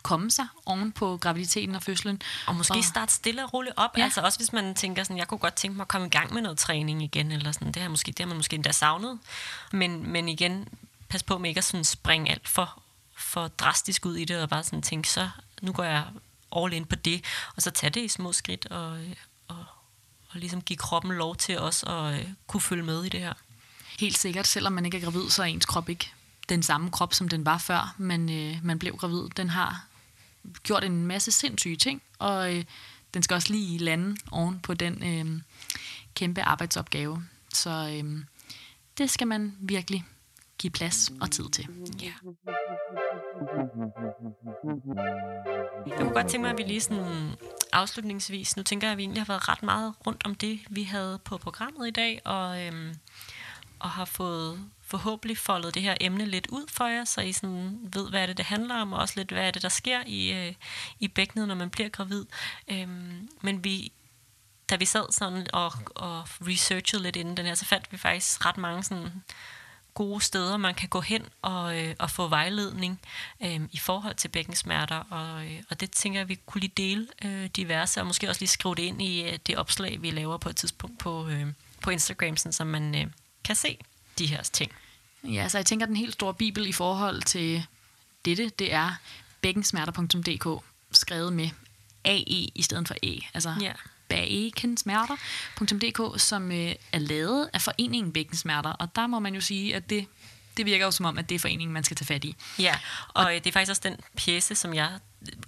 [0.04, 2.22] komme sig oven på graviditeten og fødslen.
[2.48, 3.98] Og måske og, starte stille og roligt op.
[3.98, 4.04] Ja.
[4.04, 6.34] Altså også hvis man tænker sådan, jeg kunne godt tænke mig at komme i gang
[6.34, 9.20] med noget træning igen, eller sådan, det har, måske, det har man måske endda savnet.
[9.72, 10.68] Men, men igen,
[11.10, 12.82] pas på med ikke at sådan springe alt for,
[13.18, 15.30] for drastisk ud i det, og bare sådan tænke, så
[15.61, 16.05] nu går jeg
[16.55, 18.99] all in på det, og så tage det i små skridt, og,
[19.47, 19.66] og,
[20.30, 23.34] og ligesom give kroppen lov til også at øh, kunne følge med i det her.
[23.99, 26.11] Helt sikkert, selvom man ikke er gravid, så er ens krop ikke
[26.49, 29.30] den samme krop, som den var før men øh, man blev gravid.
[29.38, 29.86] Den har
[30.63, 32.63] gjort en masse sindssyge ting, og øh,
[33.13, 35.41] den skal også lige lande oven på den øh,
[36.16, 37.24] kæmpe arbejdsopgave.
[37.53, 38.24] Så øh,
[38.97, 40.05] det skal man virkelig
[40.60, 41.68] give plads og tid til.
[42.01, 42.14] Ja.
[45.88, 47.36] Jeg kunne godt tænke mig, at vi lige sådan
[47.74, 50.84] afslutningsvis, nu tænker jeg, at vi egentlig har været ret meget rundt om det, vi
[50.84, 52.95] havde på programmet i dag, og, øhm,
[53.80, 57.80] og har fået forhåbentlig foldet det her emne lidt ud for jer, så I sådan
[57.93, 60.03] ved, hvad er det, det handler om, og også lidt, hvad er det, der sker
[60.06, 60.53] i, øh,
[60.99, 62.26] i bækkenet, når man bliver gravid.
[62.68, 63.91] Øhm, men vi,
[64.70, 68.45] da vi sad sådan og, og researchede lidt inden den her, så fandt vi faktisk
[68.45, 69.24] ret mange sådan
[69.96, 73.00] gode steder, man kan gå hen og, øh, og få vejledning
[73.43, 77.08] øh, i forhold til bækkensmerter, og, øh, og det tænker jeg, vi kunne lige dele
[77.26, 80.38] øh, diverse, og måske også lige skrive det ind i øh, det opslag, vi laver
[80.38, 81.48] på et tidspunkt på, øh,
[81.82, 83.08] på Instagram, sådan, så man øh,
[83.43, 83.78] kan se
[84.20, 84.72] de her ting.
[85.24, 87.66] Ja, så jeg tænker, at den helt store bibel i forhold til
[88.26, 88.91] dette, det er
[89.41, 91.50] bækkensmerter.dk, skrevet med
[92.06, 93.20] AE i stedet for E.
[93.34, 93.74] Altså Ja.
[94.16, 98.70] bækkensmerter.dk, som øh, er lavet af foreningen Bækkensmerter.
[98.70, 100.05] Og der må man jo sige, at det,
[100.57, 102.36] det virker jo som om, at det er foreningen, man skal tage fat i.
[102.59, 102.80] Ja,
[103.13, 104.89] og øh, det er faktisk også den pjece, som jeg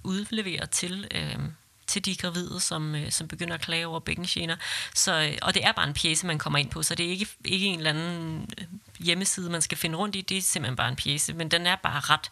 [0.04, 1.38] udleverer til, øh,
[1.88, 4.56] til de gravide, som, øh, som begynder at klage over bækkengener.
[4.94, 7.10] Så, øh, og det er bare en pjece, man kommer ind på, så det er
[7.10, 8.64] ikke, ikke en eller anden øh,
[8.98, 10.20] hjemmeside, man skal finde rundt i.
[10.20, 12.30] Det er simpelthen bare en pjece, men den er bare ret,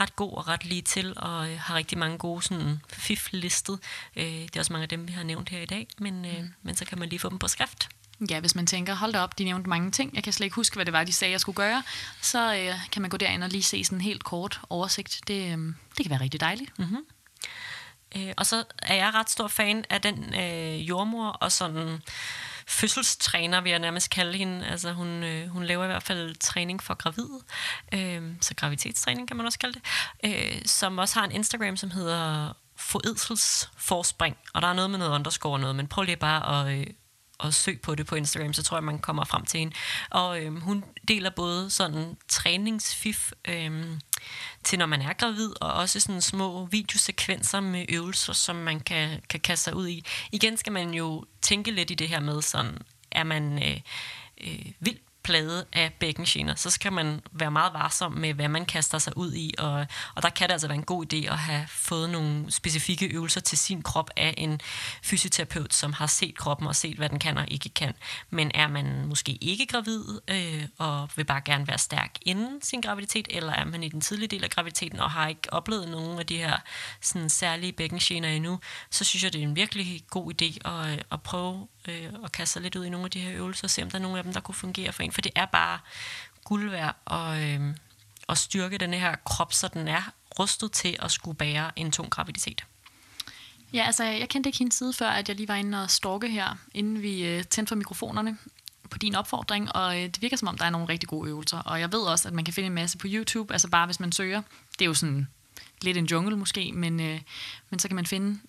[0.00, 3.78] ret god og ret lige til, og øh, har rigtig mange gode sådan, fif listet.
[4.16, 6.44] Øh, det er også mange af dem, vi har nævnt her i dag, men, øh,
[6.62, 7.88] men så kan man lige få dem på skrift.
[8.30, 10.56] Ja, hvis man tænker, hold da op, de nævnte mange ting, jeg kan slet ikke
[10.56, 11.82] huske, hvad det var, de sagde, jeg skulle gøre,
[12.20, 15.20] så øh, kan man gå derind og lige se sådan en helt kort oversigt.
[15.28, 15.58] Det, øh,
[15.96, 16.78] det kan være rigtig dejligt.
[16.78, 16.96] Mm.
[18.16, 22.02] Øh, og så er jeg ret stor fan af den øh, jordmor og sådan
[22.68, 24.66] fødselstræner, vil jeg nærmest kalde hende.
[24.66, 27.40] Altså hun, øh, hun laver i hvert fald træning for gravide,
[27.94, 29.82] øh, så graviditetstræning kan man også kalde det,
[30.24, 35.12] øh, som også har en Instagram, som hedder Forædselsforspring, og der er noget med noget
[35.12, 36.86] underscore og noget, men prøv lige bare at, øh,
[37.44, 39.74] at søg på det på Instagram, så tror jeg, man kommer frem til hende.
[40.10, 43.98] Og øh, hun deler både sådan træningsfif øh,
[44.64, 49.22] til, når man er gravid, og også sådan små videosekvenser med øvelser, som man kan,
[49.28, 50.04] kan kaste sig ud i.
[50.32, 52.78] Igen skal man jo tænke lidt i det her med, sådan,
[53.10, 53.80] er man øh,
[54.40, 54.98] øh, vild
[55.28, 59.32] plade af bækkengener, så skal man være meget varsom med, hvad man kaster sig ud
[59.34, 62.50] i, og, og der kan det altså være en god idé at have fået nogle
[62.50, 64.60] specifikke øvelser til sin krop af en
[65.02, 67.94] fysioterapeut, som har set kroppen og set, hvad den kan og ikke kan.
[68.30, 72.80] Men er man måske ikke gravid, øh, og vil bare gerne være stærk inden sin
[72.80, 76.18] graviditet, eller er man i den tidlige del af graviditeten og har ikke oplevet nogen
[76.18, 76.56] af de her
[77.00, 78.60] sådan, særlige bækkengener endnu,
[78.90, 82.32] så synes jeg, det er en virkelig god idé at, øh, at prøve øh, og
[82.32, 84.02] kaste sig lidt ud i nogle af de her øvelser, og se om der er
[84.02, 85.12] nogle af dem, der kunne fungere for en.
[85.12, 85.78] For det er bare
[86.44, 87.74] guld værd at, øh,
[88.28, 92.10] at styrke den her krop, så den er rustet til at skulle bære en tung
[92.10, 92.64] graviditet.
[93.72, 96.28] Ja, altså jeg kendte ikke hendes side før, at jeg lige var inde og stalke
[96.28, 98.38] her, inden vi øh, tændte for mikrofonerne
[98.90, 101.58] på din opfordring, og øh, det virker som om, der er nogle rigtig gode øvelser.
[101.58, 104.00] Og jeg ved også, at man kan finde en masse på YouTube, altså bare hvis
[104.00, 104.42] man søger.
[104.78, 105.28] Det er jo sådan
[105.82, 107.20] lidt en jungle måske, men, øh,
[107.70, 108.40] men så kan man finde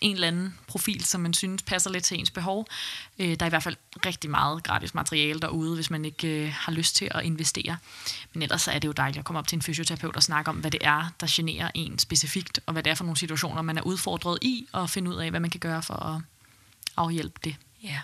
[0.00, 2.66] en eller anden profil, som man synes passer lidt til ens behov.
[3.18, 3.76] Øh, der er i hvert fald
[4.06, 7.76] rigtig meget gratis materiale derude, hvis man ikke øh, har lyst til at investere.
[8.32, 10.48] Men ellers så er det jo dejligt at komme op til en fysioterapeut og snakke
[10.48, 13.62] om, hvad det er, der generer en specifikt, og hvad det er for nogle situationer,
[13.62, 16.22] man er udfordret i, og finde ud af, hvad man kan gøre for at
[16.96, 17.56] afhjælpe det.
[17.82, 18.00] Ja,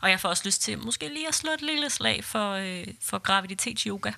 [0.00, 2.86] og jeg får også lyst til måske lige at slå et lille slag for, øh,
[3.00, 4.12] for graviditetsyoga.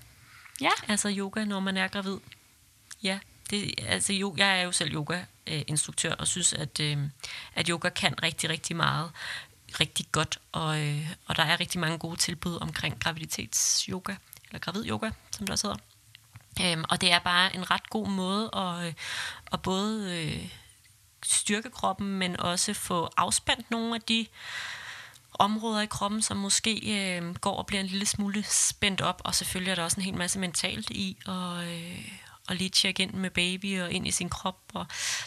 [0.60, 0.70] Ja.
[0.88, 2.18] Altså yoga, når man er gravid.
[3.02, 3.18] Ja,
[3.50, 6.98] det, altså, jo, jeg er jo selv yoga-instruktør og synes, at, øh,
[7.54, 9.10] at yoga kan rigtig, rigtig meget
[9.80, 14.14] rigtig godt, og, øh, og der er rigtig mange gode tilbud omkring graviditetsyoga,
[14.48, 16.72] eller gravid-yoga, som der også hedder.
[16.72, 18.94] Øhm, og det er bare en ret god måde at, øh,
[19.52, 20.52] at både øh,
[21.24, 24.26] styrke kroppen, men også få afspændt nogle af de
[25.34, 29.34] områder i kroppen, som måske øh, går og bliver en lille smule spændt op, og
[29.34, 32.12] selvfølgelig er der også en hel masse mentalt i, og, øh,
[32.48, 34.86] og lige tjekke ind med baby og ind i sin krop og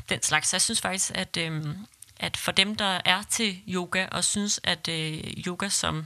[0.09, 0.47] den slags.
[0.49, 1.65] Så jeg synes faktisk, at, øh,
[2.19, 5.17] at for dem, der er til yoga og synes, at øh,
[5.47, 6.05] yoga som,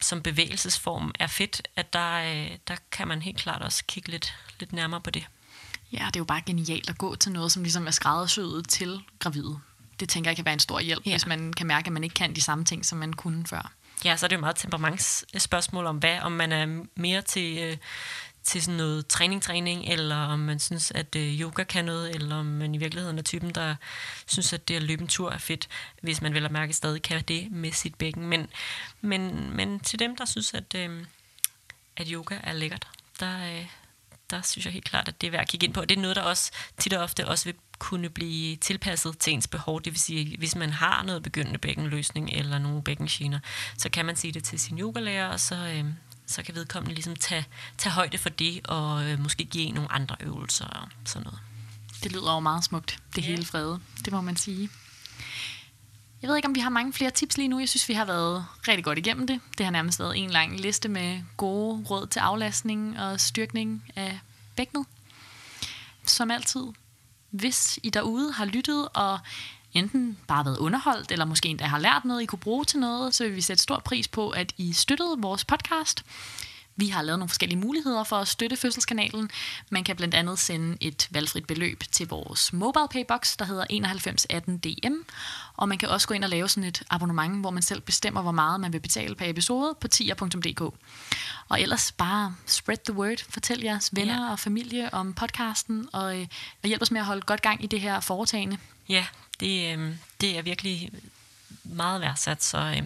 [0.00, 4.34] som bevægelsesform er fedt, at der, øh, der kan man helt klart også kigge lidt,
[4.60, 5.24] lidt nærmere på det.
[5.92, 9.00] Ja, det er jo bare genialt at gå til noget, som ligesom er skræddersyet til
[9.18, 9.58] gravide.
[10.00, 11.10] Det tænker jeg kan være en stor hjælp, Ja.
[11.10, 13.72] hvis man kan mærke, at man ikke kan de samme ting, som man kunne før.
[14.04, 17.76] Ja, så er det jo meget temperamentsspørgsmål om hvad, om man er mere til, øh,
[18.44, 22.46] til sådan noget træning-træning, eller om man synes, at øh, yoga kan noget, eller om
[22.46, 23.74] man i virkeligheden er typen, der
[24.26, 25.68] synes, at det at løbe en tur er fedt,
[26.02, 28.26] hvis man vel at mærke stadig kan det med sit bækken.
[28.26, 28.48] Men,
[29.00, 31.04] men, men til dem, der synes, at, øh,
[31.96, 32.88] at yoga er lækkert,
[33.20, 33.66] der, øh,
[34.30, 35.84] der synes jeg helt klart, at det er værd at kigge ind på.
[35.84, 39.48] Det er noget, der også tit og ofte også vil kunne blive tilpasset til ens
[39.48, 39.82] behov.
[39.82, 43.38] Det vil sige, hvis man har noget begyndende bækkenløsning eller nogle bækkengener,
[43.78, 45.84] så kan man sige det til sin yogalærer, og så, øh,
[46.32, 47.46] så kan vedkommende ligesom tage,
[47.78, 51.40] tage højde for det, og øh, måske give en nogle andre øvelser og sådan noget.
[52.02, 53.30] Det lyder jo meget smukt, det yeah.
[53.30, 53.80] hele frede.
[54.04, 54.70] Det må man sige.
[56.22, 57.58] Jeg ved ikke, om vi har mange flere tips lige nu.
[57.58, 59.40] Jeg synes, vi har været rigtig godt igennem det.
[59.58, 64.20] Det har nærmest været en lang liste med gode råd til aflastning og styrkning af
[64.56, 64.86] bækkenet.
[66.06, 66.62] Som altid,
[67.30, 69.18] hvis I derude har lyttet og
[69.74, 73.14] enten bare været underholdt, eller måske endda har lært noget, I kunne bruge til noget,
[73.14, 76.04] så vil vi sætte stor pris på, at I støttede vores podcast.
[76.76, 79.30] Vi har lavet nogle forskellige muligheder for at støtte fødselskanalen.
[79.70, 84.58] Man kan blandt andet sende et valgfrit beløb til vores mobile paybox, der hedder 9118
[84.58, 84.94] DM.
[85.56, 88.22] Og man kan også gå ind og lave sådan et abonnement, hvor man selv bestemmer,
[88.22, 90.60] hvor meget man vil betale per episode på tier.dk.
[91.48, 93.24] Og ellers bare spread the word.
[93.28, 94.30] Fortæl jeres venner ja.
[94.32, 96.26] og familie om podcasten, og, øh,
[96.62, 98.58] og hjælp os med at holde godt gang i det her foretagende.
[98.88, 99.06] Ja,
[99.40, 100.90] det, øh, det er virkelig
[101.64, 102.44] meget værdsat.
[102.44, 102.82] Så, øh,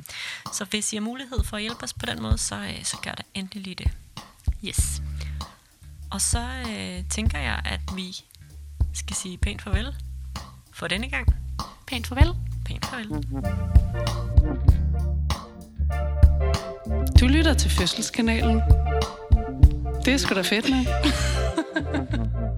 [0.53, 2.97] så hvis I har mulighed for at hjælpe os på den måde, så, øh, så
[3.03, 3.91] gør det endelig lige det.
[4.65, 5.03] Yes.
[6.11, 8.17] Og så øh, tænker jeg, at vi
[8.95, 9.95] skal sige pænt farvel
[10.73, 11.35] for denne gang.
[11.87, 12.35] Pænt farvel.
[12.65, 13.09] Pænt farvel.
[17.21, 18.63] Du lytter til Fødselskanalen.
[20.05, 20.87] Det er sgu da fedt, nok.